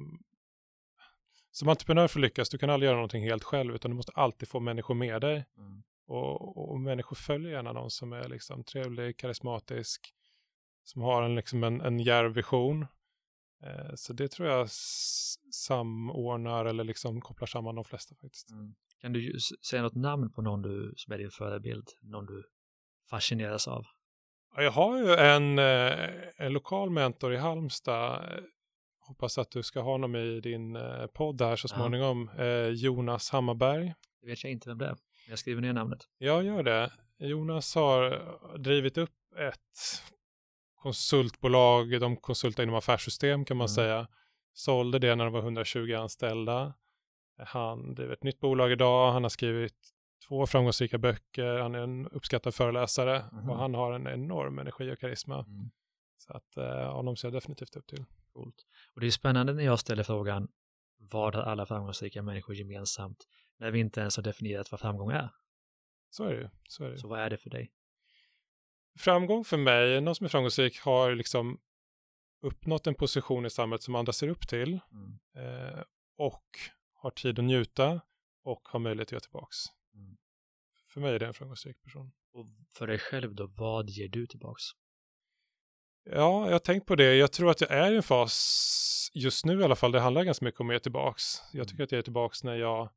[1.52, 4.12] som entreprenör för att lyckas, du kan aldrig göra någonting helt själv, utan du måste
[4.16, 5.46] alltid få människor med dig.
[5.58, 5.84] Mm.
[6.08, 10.14] Och, och människor följer gärna någon som är liksom trevlig, karismatisk,
[10.84, 12.86] som har en, liksom en, en djärv vision.
[13.64, 14.70] Eh, så det tror jag
[15.52, 18.52] samordnar eller liksom kopplar samman de flesta faktiskt.
[18.52, 18.76] Mm.
[19.06, 19.40] Kan du
[19.70, 22.44] säga något namn på någon du som är din förebild, någon du
[23.10, 23.86] fascineras av?
[24.56, 28.24] Ja, Jag har ju en, eh, en lokal mentor i Halmstad.
[29.00, 31.76] Hoppas att du ska ha honom i din eh, podd här så Ja.
[31.76, 32.30] småningom.
[32.30, 33.94] Eh, Jonas Hammarberg.
[34.22, 34.96] Det vet jag inte vem det är,
[35.30, 36.00] jag skriver ner namnet.
[36.18, 36.92] Jag gör det.
[37.18, 38.22] Jonas har
[38.58, 40.02] drivit upp ett
[40.76, 42.00] konsultbolag.
[42.02, 43.76] De konsultar inom affärssystem kan man Mm.
[43.76, 44.08] säga.
[44.54, 46.74] Sålde det när de var 120 anställda.
[47.38, 49.12] Han driver ett nytt bolag idag.
[49.12, 49.92] Han har skrivit
[50.28, 51.58] två framgångsrika böcker.
[51.60, 53.50] Han är en uppskattad föreläsare Mhm.
[53.50, 55.40] och han har en enorm energi och karisma.
[55.40, 55.72] Mm.
[56.18, 58.06] Så att eh, honom ser jag definitivt upp till.
[58.34, 58.66] Coolt.
[58.94, 60.48] Och det är spännande när jag ställer frågan
[60.98, 63.28] vad har alla framgångsrika människor gemensamt
[63.58, 65.30] när vi inte ens har definierat vad framgång är.
[66.10, 66.50] Så är det ju.
[66.70, 66.98] Så är det.
[67.00, 67.72] Så vad är det för dig?
[69.00, 71.60] Framgång för mig, någon som är framgångsrik har liksom
[72.42, 75.20] uppnått en position i samhället som andra ser upp till Mm.
[75.36, 75.84] eh,
[76.18, 76.46] och
[77.06, 78.02] har tid att njuta
[78.44, 79.58] och har möjlighet att göra tillbaks.
[79.94, 80.18] Mm.
[80.88, 82.12] För mig är det en framgångsrik person.
[82.34, 82.46] Och
[82.78, 84.64] för dig själv då, vad ger du tillbaks?
[86.04, 87.16] Ja, jag har tänkt på det.
[87.16, 89.92] Jag tror att jag är i en fas just nu i alla fall.
[89.92, 91.24] Det handlar ganska mycket om att ge tillbaks.
[91.54, 92.90] Jag tycker att jag är tillbaks när jag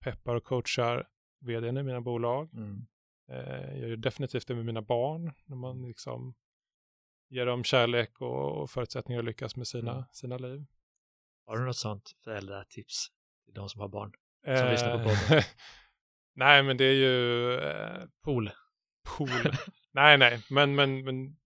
[0.00, 1.08] peppar och coachar
[1.40, 2.54] vdn i mina bolag.
[2.54, 2.86] Mm.
[3.30, 5.32] Eh, jag gör definitivt det med mina barn.
[5.44, 6.34] När man liksom
[7.28, 10.04] ger dem kärlek och, förutsättningar att lyckas med sina, Mm.
[10.12, 10.66] sina liv.
[11.46, 13.06] Har du något sånt föräldratips
[13.54, 14.12] de som har barn?
[14.44, 15.42] Som lyssnar på Eh, podden.
[16.34, 18.50] nej, men det är ju eh, Pool.
[19.16, 19.28] pool.
[19.92, 21.36] nej, nej, men, men, men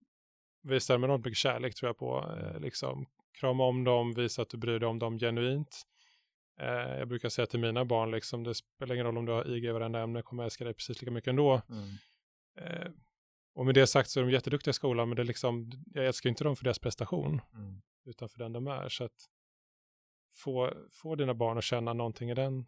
[0.63, 2.35] visa dem enormt mycket kärlek tror jag på.
[2.37, 3.05] Eh, liksom,
[3.39, 5.81] krama om dem, visa att du bryr dig om dem genuint.
[6.59, 9.55] Eh, jag brukar säga till mina barn, liksom, det spelar ingen roll om du har
[9.55, 11.61] IG i varenda ämne, jag kommer älska dig precis lika mycket ändå.
[11.69, 11.89] Mm.
[12.59, 12.91] Eh,
[13.55, 16.05] och med det sagt så är de jätteduktiga i skolan, men det är liksom, jag
[16.05, 17.81] älskar inte dem för deras prestation, Mm.
[18.05, 18.89] utan för den de är.
[18.89, 19.25] Så att
[20.33, 22.65] få, få dina barn att känna någonting i den,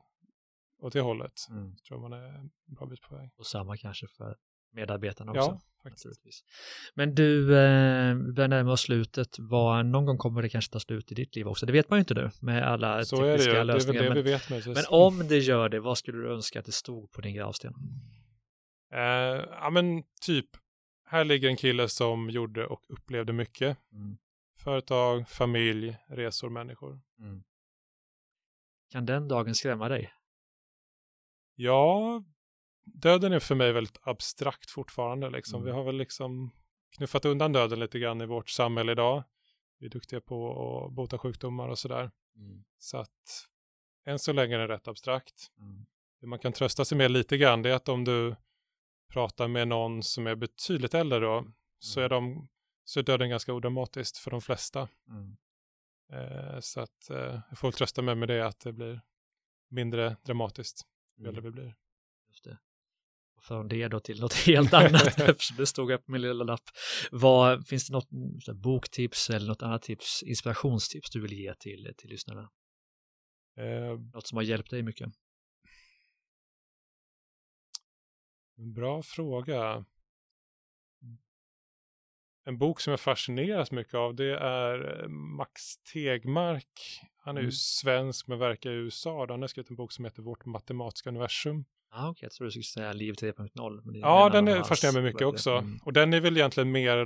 [0.81, 1.75] åt det hållet, Mm.
[1.87, 3.29] tror man är en bra bit på väg.
[3.37, 4.35] Och samma kanske för
[4.73, 5.41] medarbetarna också.
[5.51, 6.45] Ja, faktiskt.
[6.93, 9.35] Men du, eh, vi börjar närma oss slutet.
[9.39, 11.65] Vad, någon gång kommer det kanske ta slut i ditt liv också.
[11.65, 13.67] Det vet man ju inte nu med alla Så är det tekniska det är väl
[13.67, 14.01] lösningar.
[14.03, 14.75] det men, vi vet möjligtvis.
[14.75, 17.73] men om det gör det, vad skulle du önska att det stod på din gravsten?
[18.93, 18.99] Eh,
[19.51, 20.45] ja men typ,
[21.05, 23.77] här ligger en kille som gjorde och upplevde mycket.
[23.91, 24.17] Mm.
[24.57, 26.99] Företag, familj, resor, människor.
[27.19, 27.43] Mm.
[28.95, 30.13] Kan den dagen skrämma dig?
[31.55, 32.23] Ja,
[32.83, 35.29] döden är för mig väldigt abstrakt fortfarande.
[35.29, 35.61] Liksom.
[35.61, 35.65] Mm.
[35.65, 36.51] Vi har väl liksom
[36.97, 39.23] knuffat undan döden lite grann i vårt samhälle idag.
[39.79, 40.49] Vi är duktiga på
[40.85, 42.11] att bota sjukdomar och sådär.
[42.35, 42.63] Mm.
[42.77, 43.47] Så att
[44.05, 45.51] än så länge är det rätt abstrakt.
[45.59, 45.85] Mm.
[46.21, 48.35] Det man kan trösta sig med lite grann det är att om du
[49.13, 51.47] pratar med någon som är betydligt äldre då,
[51.79, 52.47] så, är de,
[52.83, 54.87] så är döden ganska odramatiskt för de flesta.
[55.09, 55.37] Mm.
[56.13, 59.01] Eh, så att eh, jag får trösta mig med det att det blir
[59.69, 60.81] mindre dramatiskt
[61.17, 61.29] ju Mm.
[61.29, 61.75] äldre vi blir.
[62.27, 62.57] Just det.
[63.37, 66.43] Och från det då till något helt annat, eftersom det stod upp på min lilla
[66.43, 66.63] lapp.
[67.11, 71.55] Vad, finns det något mm, här, boktips eller något annat tips, inspirationstips du vill ge
[71.55, 72.51] till, till lyssnarna?
[73.57, 75.09] Eh, Något som har hjälpt dig mycket?
[78.57, 79.85] bra fråga.
[82.47, 85.61] En bok som jag fascineras mycket av det är eh, Max
[85.93, 87.01] Tegmark.
[87.23, 87.51] Han är ju Mm.
[87.51, 89.25] svensk men verkar i USA.
[89.29, 91.65] Han har skrivit en bok som heter Vårt matematiska universum.
[91.97, 93.81] Ah, Okej, jag tror du skulle säga Liv 3.0.
[93.83, 95.51] men det är Ja, en den är fascinerar mig mycket också.
[95.51, 95.79] Mm.
[95.83, 97.05] Och den är väl egentligen mer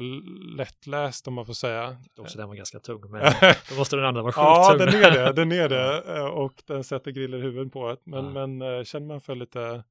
[0.58, 1.98] lättläst om man får säga.
[2.18, 3.22] Också den var ganska tung, men
[3.70, 4.78] då måste den andra vara sjukt ja, tung.
[4.78, 5.34] den är det.
[5.34, 6.04] Den är det.
[6.18, 8.02] Eh, Och den sätter griller i huvudet på ett.
[8.06, 8.32] Men, Ja.
[8.48, 9.84] men eh, känner man för lite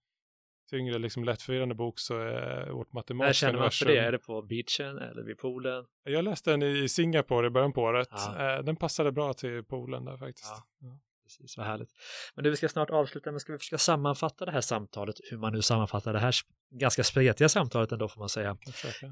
[0.70, 4.02] tyngre, liksom lättförvirrande bok så är Vårt När matematiska känner man för universum.
[4.02, 4.08] det?
[4.08, 5.84] Är det på beachen eller vid poolen?
[6.04, 8.08] Jag läste den i Singapore i början på året.
[8.10, 8.56] Ja.
[8.58, 10.52] Eh, Den passade bra till poolen där faktiskt.
[10.80, 10.98] Ja.
[11.24, 11.90] Precis, vad härligt.
[12.34, 15.38] Men du, vi ska snart avsluta, men ska vi försöka sammanfatta det här samtalet, hur
[15.38, 16.34] man nu sammanfattar det här
[16.70, 18.56] ganska spretiga samtalet ändå får man säga,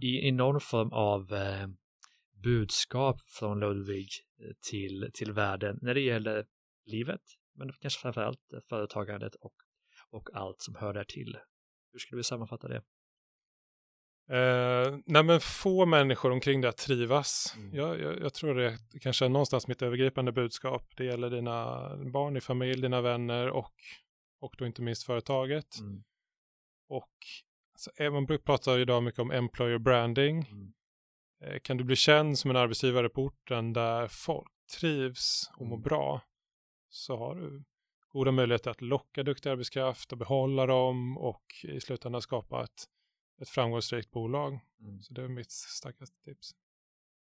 [0.01, 1.67] i, i någon form av eh,
[2.43, 4.09] budskap från Ludvig
[4.41, 6.47] eh, till, till världen när det gäller
[6.87, 7.21] livet,
[7.55, 9.55] men kanske framförallt företagandet och,
[10.17, 11.39] och allt som hör där till.
[11.93, 12.83] Hur skulle vi sammanfatta det?
[14.29, 17.55] Eh, nej men få människor omkring dig att trivas.
[17.57, 17.75] Mm.
[17.75, 20.97] Jag, jag, jag tror det kanske är någonstans mitt övergripande budskap.
[20.97, 23.75] Det gäller dina barn i familj, dina vänner och,
[24.41, 25.79] och då inte minst företaget.
[25.81, 26.05] Mm.
[26.89, 27.13] Och
[27.73, 30.49] alltså, eh, man brukar prata idag mycket om employer branding.
[30.51, 30.73] Mm.
[31.45, 35.77] Eh, kan du bli känd som en arbetsgivare på orten där folk trivs och mår
[35.77, 35.83] Mm.
[35.83, 36.23] bra
[36.89, 37.65] så har du
[38.17, 42.85] goda möjligheter att locka duktig arbetskraft och behålla dem och i slutändan skapa ett,
[43.43, 44.61] ett framgångsrikt bolag.
[44.81, 45.03] Mm.
[45.03, 46.51] Så det är mitt starkaste tips.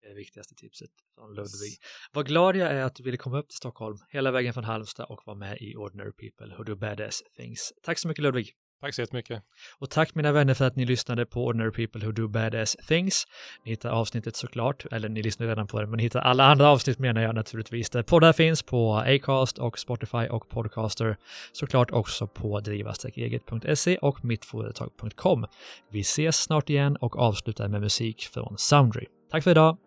[0.01, 1.77] Det är det viktigaste tipset från Ludvig.
[2.11, 5.05] Vad glad jag är att du ville komma upp till Stockholm hela vägen från Halmstad
[5.09, 7.73] och vara med i Ordinary People Who Do Badass Things.
[7.83, 8.53] Tack så mycket Ludvig!
[8.83, 9.43] Tack så jättemycket.
[9.79, 13.27] Och tack mina vänner för att ni lyssnade på Ordinary People Who Do Badass Things.
[13.65, 16.69] Ni hittar avsnittet såklart, eller ni lyssnar redan på det, men ni hittar alla andra
[16.69, 17.89] avsnitt menar jag naturligtvis.
[17.89, 21.17] Där poddar finns på Acast och Spotify och Podcaster.
[21.51, 25.45] Såklart också på driva-eget.se och mittföretag.com.
[25.91, 29.05] Vi ses snart igen och avslutar med musik från Soundry.
[29.31, 29.77] Tack för idag!